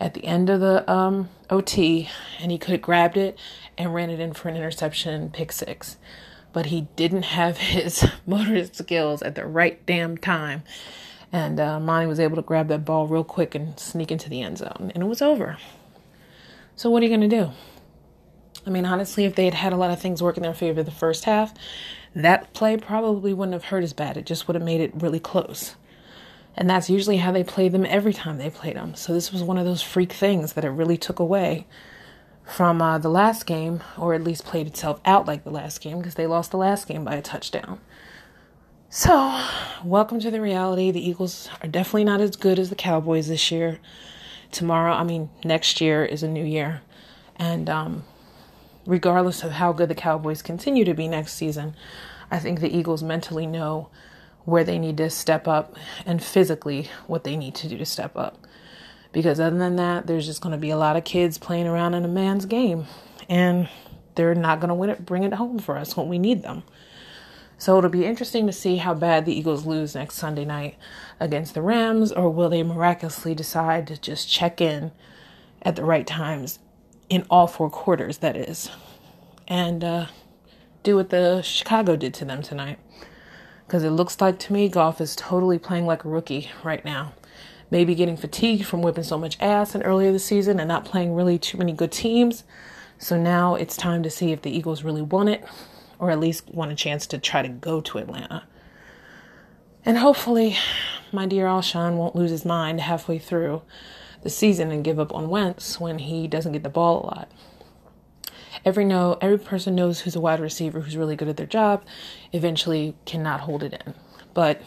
at 0.00 0.14
the 0.14 0.24
end 0.24 0.50
of 0.50 0.60
the 0.60 0.90
um, 0.90 1.28
OT, 1.50 2.08
and 2.40 2.50
he 2.50 2.58
could 2.58 2.72
have 2.72 2.82
grabbed 2.82 3.16
it 3.16 3.38
and 3.78 3.94
ran 3.94 4.10
it 4.10 4.20
in 4.20 4.32
for 4.32 4.48
an 4.48 4.56
interception, 4.56 5.30
pick 5.30 5.52
six 5.52 5.96
but 6.54 6.66
he 6.66 6.86
didn't 6.96 7.24
have 7.24 7.58
his 7.74 8.08
motor 8.24 8.64
skills 8.64 9.20
at 9.20 9.34
the 9.34 9.44
right 9.44 9.84
damn 9.84 10.16
time. 10.16 10.62
And 11.30 11.58
uh, 11.60 11.80
Monty 11.80 12.06
was 12.06 12.20
able 12.20 12.36
to 12.36 12.42
grab 12.42 12.68
that 12.68 12.84
ball 12.84 13.08
real 13.08 13.24
quick 13.24 13.54
and 13.54 13.78
sneak 13.78 14.12
into 14.12 14.30
the 14.30 14.40
end 14.40 14.58
zone, 14.58 14.92
and 14.94 15.02
it 15.02 15.06
was 15.06 15.20
over. 15.20 15.58
So, 16.76 16.88
what 16.88 17.02
are 17.02 17.06
you 17.06 17.16
going 17.16 17.28
to 17.28 17.36
do? 17.36 17.50
I 18.64 18.70
mean, 18.70 18.86
honestly, 18.86 19.24
if 19.24 19.34
they 19.34 19.44
had 19.44 19.54
had 19.54 19.72
a 19.72 19.76
lot 19.76 19.90
of 19.90 20.00
things 20.00 20.22
work 20.22 20.36
in 20.36 20.44
their 20.44 20.54
favor 20.54 20.82
the 20.82 20.92
first 20.92 21.24
half, 21.24 21.52
that 22.14 22.54
play 22.54 22.76
probably 22.76 23.34
wouldn't 23.34 23.52
have 23.52 23.64
hurt 23.64 23.82
as 23.82 23.92
bad. 23.92 24.16
It 24.16 24.26
just 24.26 24.46
would 24.46 24.54
have 24.54 24.62
made 24.62 24.80
it 24.80 24.92
really 24.94 25.18
close. 25.18 25.74
And 26.56 26.70
that's 26.70 26.88
usually 26.88 27.16
how 27.16 27.32
they 27.32 27.42
play 27.42 27.68
them 27.68 27.84
every 27.84 28.12
time 28.12 28.38
they 28.38 28.48
played 28.48 28.76
them. 28.76 28.94
So, 28.94 29.12
this 29.12 29.32
was 29.32 29.42
one 29.42 29.58
of 29.58 29.64
those 29.64 29.82
freak 29.82 30.12
things 30.12 30.52
that 30.52 30.64
it 30.64 30.70
really 30.70 30.96
took 30.96 31.18
away 31.18 31.66
from 32.44 32.82
uh, 32.82 32.98
the 32.98 33.08
last 33.08 33.46
game, 33.46 33.82
or 33.96 34.14
at 34.14 34.22
least 34.22 34.44
played 34.44 34.66
itself 34.66 35.00
out 35.04 35.26
like 35.26 35.44
the 35.44 35.50
last 35.50 35.80
game 35.80 35.98
because 35.98 36.14
they 36.14 36.26
lost 36.26 36.50
the 36.50 36.56
last 36.56 36.86
game 36.86 37.04
by 37.04 37.14
a 37.14 37.22
touchdown. 37.22 37.80
So, 38.90 39.44
welcome 39.82 40.20
to 40.20 40.30
the 40.30 40.40
reality. 40.40 40.90
The 40.90 41.04
Eagles 41.04 41.48
are 41.62 41.68
definitely 41.68 42.04
not 42.04 42.20
as 42.20 42.36
good 42.36 42.58
as 42.58 42.70
the 42.70 42.76
Cowboys 42.76 43.26
this 43.26 43.50
year. 43.50 43.80
Tomorrow, 44.52 44.92
I 44.92 45.02
mean, 45.02 45.30
next 45.44 45.80
year 45.80 46.04
is 46.04 46.22
a 46.22 46.28
new 46.28 46.44
year. 46.44 46.82
And 47.34 47.68
um, 47.68 48.04
regardless 48.86 49.42
of 49.42 49.52
how 49.52 49.72
good 49.72 49.88
the 49.88 49.96
Cowboys 49.96 50.42
continue 50.42 50.84
to 50.84 50.94
be 50.94 51.08
next 51.08 51.34
season, 51.34 51.74
I 52.30 52.38
think 52.38 52.60
the 52.60 52.72
Eagles 52.72 53.02
mentally 53.02 53.46
know 53.46 53.88
where 54.44 54.62
they 54.62 54.78
need 54.78 54.98
to 54.98 55.10
step 55.10 55.48
up 55.48 55.74
and 56.06 56.22
physically 56.22 56.88
what 57.06 57.24
they 57.24 57.36
need 57.36 57.54
to 57.56 57.68
do 57.68 57.78
to 57.78 57.86
step 57.86 58.16
up. 58.16 58.43
Because 59.14 59.38
other 59.38 59.56
than 59.56 59.76
that, 59.76 60.08
there's 60.08 60.26
just 60.26 60.42
going 60.42 60.52
to 60.52 60.58
be 60.58 60.70
a 60.70 60.76
lot 60.76 60.96
of 60.96 61.04
kids 61.04 61.38
playing 61.38 61.68
around 61.68 61.94
in 61.94 62.04
a 62.04 62.08
man's 62.08 62.46
game, 62.46 62.86
and 63.28 63.68
they're 64.16 64.34
not 64.34 64.58
going 64.58 64.70
to 64.70 64.74
win 64.74 64.90
it, 64.90 65.06
bring 65.06 65.22
it 65.22 65.34
home 65.34 65.60
for 65.60 65.78
us 65.78 65.96
when 65.96 66.08
we 66.08 66.18
need 66.18 66.42
them. 66.42 66.64
So 67.56 67.78
it'll 67.78 67.90
be 67.90 68.04
interesting 68.04 68.48
to 68.48 68.52
see 68.52 68.78
how 68.78 68.92
bad 68.92 69.24
the 69.24 69.32
Eagles 69.32 69.64
lose 69.64 69.94
next 69.94 70.16
Sunday 70.16 70.44
night 70.44 70.76
against 71.20 71.54
the 71.54 71.62
Rams, 71.62 72.10
or 72.10 72.28
will 72.28 72.48
they 72.48 72.64
miraculously 72.64 73.36
decide 73.36 73.86
to 73.86 73.96
just 73.96 74.28
check 74.28 74.60
in 74.60 74.90
at 75.62 75.76
the 75.76 75.84
right 75.84 76.08
times 76.08 76.58
in 77.08 77.24
all 77.30 77.46
four 77.46 77.70
quarters, 77.70 78.18
that 78.18 78.36
is, 78.36 78.68
and 79.46 79.84
uh, 79.84 80.06
do 80.82 80.96
what 80.96 81.10
the 81.10 81.40
Chicago 81.42 81.94
did 81.94 82.14
to 82.14 82.24
them 82.24 82.42
tonight. 82.42 82.80
Because 83.64 83.84
it 83.84 83.90
looks 83.90 84.20
like 84.20 84.40
to 84.40 84.52
me, 84.52 84.68
Goff 84.68 85.00
is 85.00 85.14
totally 85.14 85.60
playing 85.60 85.86
like 85.86 86.04
a 86.04 86.08
rookie 86.08 86.50
right 86.64 86.84
now 86.84 87.12
maybe 87.74 87.96
getting 87.96 88.16
fatigued 88.16 88.64
from 88.64 88.82
whipping 88.82 89.02
so 89.02 89.18
much 89.18 89.36
ass 89.40 89.74
in 89.74 89.82
earlier 89.82 90.12
this 90.12 90.24
season 90.24 90.60
and 90.60 90.68
not 90.68 90.84
playing 90.84 91.12
really 91.12 91.40
too 91.40 91.58
many 91.58 91.72
good 91.72 91.90
teams. 91.90 92.44
So 92.98 93.20
now 93.20 93.56
it's 93.56 93.76
time 93.76 94.04
to 94.04 94.10
see 94.10 94.30
if 94.30 94.42
the 94.42 94.56
Eagles 94.56 94.84
really 94.84 95.02
want 95.02 95.28
it 95.28 95.44
or 95.98 96.12
at 96.12 96.20
least 96.20 96.48
want 96.54 96.70
a 96.70 96.76
chance 96.76 97.04
to 97.08 97.18
try 97.18 97.42
to 97.42 97.48
go 97.48 97.80
to 97.80 97.98
Atlanta. 97.98 98.44
And 99.84 99.98
hopefully, 99.98 100.56
my 101.10 101.26
dear 101.26 101.46
Alshon 101.46 101.96
won't 101.96 102.14
lose 102.14 102.30
his 102.30 102.44
mind 102.44 102.80
halfway 102.80 103.18
through 103.18 103.62
the 104.22 104.30
season 104.30 104.70
and 104.70 104.84
give 104.84 105.00
up 105.00 105.12
on 105.12 105.28
Wentz 105.28 105.80
when 105.80 105.98
he 105.98 106.28
doesn't 106.28 106.52
get 106.52 106.62
the 106.62 106.68
ball 106.68 107.02
a 107.02 107.06
lot. 107.06 107.32
Every 108.64 108.84
know 108.84 109.18
every 109.20 109.38
person 109.40 109.74
knows 109.74 110.02
who's 110.02 110.14
a 110.14 110.20
wide 110.20 110.38
receiver 110.38 110.78
who's 110.78 110.96
really 110.96 111.16
good 111.16 111.28
at 111.28 111.36
their 111.36 111.44
job 111.44 111.84
eventually 112.32 112.94
cannot 113.04 113.40
hold 113.40 113.64
it 113.64 113.82
in. 113.84 113.94
But 114.32 114.62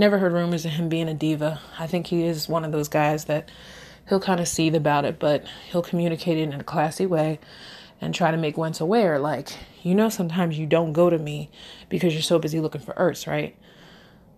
never 0.00 0.18
heard 0.18 0.32
rumors 0.32 0.64
of 0.64 0.72
him 0.72 0.88
being 0.88 1.08
a 1.08 1.14
diva. 1.14 1.60
I 1.78 1.86
think 1.86 2.08
he 2.08 2.24
is 2.24 2.48
one 2.48 2.64
of 2.64 2.72
those 2.72 2.88
guys 2.88 3.26
that 3.26 3.50
he'll 4.08 4.18
kind 4.18 4.40
of 4.40 4.48
seethe 4.48 4.74
about 4.74 5.04
it, 5.04 5.18
but 5.20 5.44
he'll 5.70 5.82
communicate 5.82 6.38
it 6.38 6.52
in 6.52 6.58
a 6.58 6.64
classy 6.64 7.06
way 7.06 7.38
and 8.00 8.14
try 8.14 8.30
to 8.30 8.38
make 8.38 8.56
Wentz 8.56 8.80
aware. 8.80 9.18
Like, 9.18 9.50
you 9.82 9.94
know, 9.94 10.08
sometimes 10.08 10.58
you 10.58 10.66
don't 10.66 10.94
go 10.94 11.10
to 11.10 11.18
me 11.18 11.50
because 11.90 12.14
you're 12.14 12.22
so 12.22 12.38
busy 12.38 12.60
looking 12.60 12.80
for 12.80 12.94
Ertz, 12.94 13.26
right? 13.26 13.54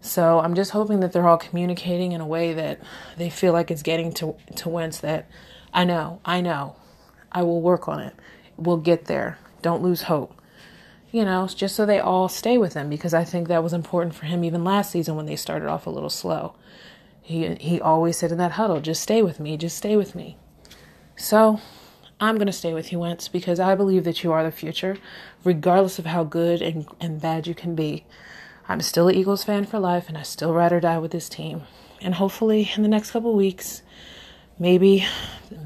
So 0.01 0.41
I'm 0.41 0.57
just 0.57 0.73
hoping 0.73 0.99
that 1.01 1.13
they're 1.13 1.29
all 1.29 1.39
communicating 1.39 2.11
in 2.11 2.21
a 2.21 2.27
way 2.27 2.53
that 2.55 2.81
they 3.17 3.31
feel 3.31 3.53
like 3.53 3.71
it's 3.71 3.83
getting 3.83 4.13
to 4.15 4.35
to 4.57 4.69
Wentz 4.69 4.99
that 4.99 5.31
I 5.73 5.85
know, 5.85 6.21
I 6.25 6.41
know, 6.41 6.75
I 7.31 7.45
will 7.45 7.63
work 7.63 7.87
on 7.87 8.01
it. 8.01 8.15
We'll 8.57 8.79
get 8.79 9.05
there. 9.05 9.39
Don't 9.63 9.81
lose 9.81 10.03
hope 10.03 10.42
you 11.13 11.25
know, 11.25 11.47
just 11.47 11.77
so 11.77 11.87
they 11.87 12.01
all 12.01 12.29
stay 12.29 12.59
with 12.59 12.75
him 12.75 12.89
because 12.89 13.15
I 13.15 13.23
think 13.23 13.47
that 13.49 13.63
was 13.63 13.75
important 13.75 14.15
for 14.15 14.27
him 14.27 14.43
even 14.43 14.65
last 14.65 14.91
season 14.91 15.15
when 15.15 15.27
they 15.27 15.37
started 15.37 15.69
off 15.69 15.87
a 15.87 15.91
little 15.91 16.11
slow. 16.11 16.55
He 17.21 17.55
he 17.57 17.81
always 17.81 18.17
said 18.17 18.33
in 18.33 18.39
that 18.39 18.53
huddle, 18.53 18.81
just 18.81 19.03
stay 19.03 19.23
with 19.23 19.39
me, 19.39 19.57
just 19.57 19.77
stay 19.77 19.95
with 19.95 20.15
me. 20.15 20.37
So 21.15 21.61
I'm 22.19 22.39
to 22.39 22.53
stay 22.53 22.73
with 22.73 22.93
you, 22.93 23.01
Wentz, 23.01 23.29
because 23.29 23.61
I 23.61 23.75
believe 23.75 24.05
that 24.05 24.23
you 24.23 24.33
are 24.33 24.43
the 24.43 24.51
future, 24.51 24.97
regardless 25.45 25.99
of 25.99 26.07
how 26.07 26.25
good 26.25 26.63
and, 26.63 26.87
and 27.01 27.21
bad 27.21 27.47
you 27.47 27.55
can 27.55 27.75
be. 27.75 28.05
I'm 28.69 28.81
still 28.81 29.09
an 29.09 29.17
Eagles 29.17 29.45
fan 29.45 29.67
for 29.67 29.81
life, 29.81 30.09
and 30.09 30.17
I 30.17 30.23
still 30.23 30.55
ride 30.55 30.73
or 30.73 30.79
die 30.81 30.99
with 30.99 31.11
this 31.11 31.29
team. 31.29 31.63
And 32.01 32.15
hopefully, 32.15 32.71
in 32.77 32.83
the 32.83 32.89
next 32.89 33.11
couple 33.11 33.35
weeks, 33.35 33.83
maybe, 34.59 35.05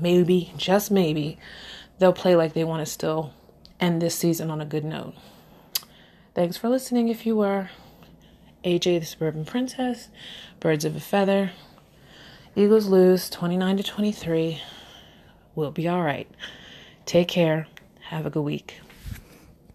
maybe, 0.00 0.52
just 0.56 0.90
maybe, 0.90 1.38
they'll 1.98 2.14
play 2.14 2.35
like 2.35 2.54
they 2.54 2.64
want 2.64 2.85
to 2.85 2.90
still 2.90 3.35
end 3.78 4.00
this 4.00 4.14
season 4.14 4.50
on 4.50 4.61
a 4.61 4.66
good 4.66 4.85
note. 4.85 5.14
Thanks 6.37 6.59
for 6.59 6.68
listening 6.68 7.09
if 7.09 7.25
you 7.25 7.35
were. 7.35 7.70
AJ 8.62 9.01
the 9.01 9.07
Suburban 9.07 9.46
Princess, 9.46 10.11
Birds 10.61 10.85
of 10.85 10.94
a 10.94 11.01
Feather. 11.01 11.53
Eagles 12.55 12.88
lose 12.88 13.31
29 13.31 13.79
to 13.79 13.83
23. 13.83 14.61
We'll 15.55 15.70
be 15.70 15.88
all 15.88 16.03
right. 16.03 16.29
Take 17.07 17.29
care. 17.29 17.68
Have 18.11 18.27
a 18.27 18.31
good 18.31 18.42
week. 18.42 18.83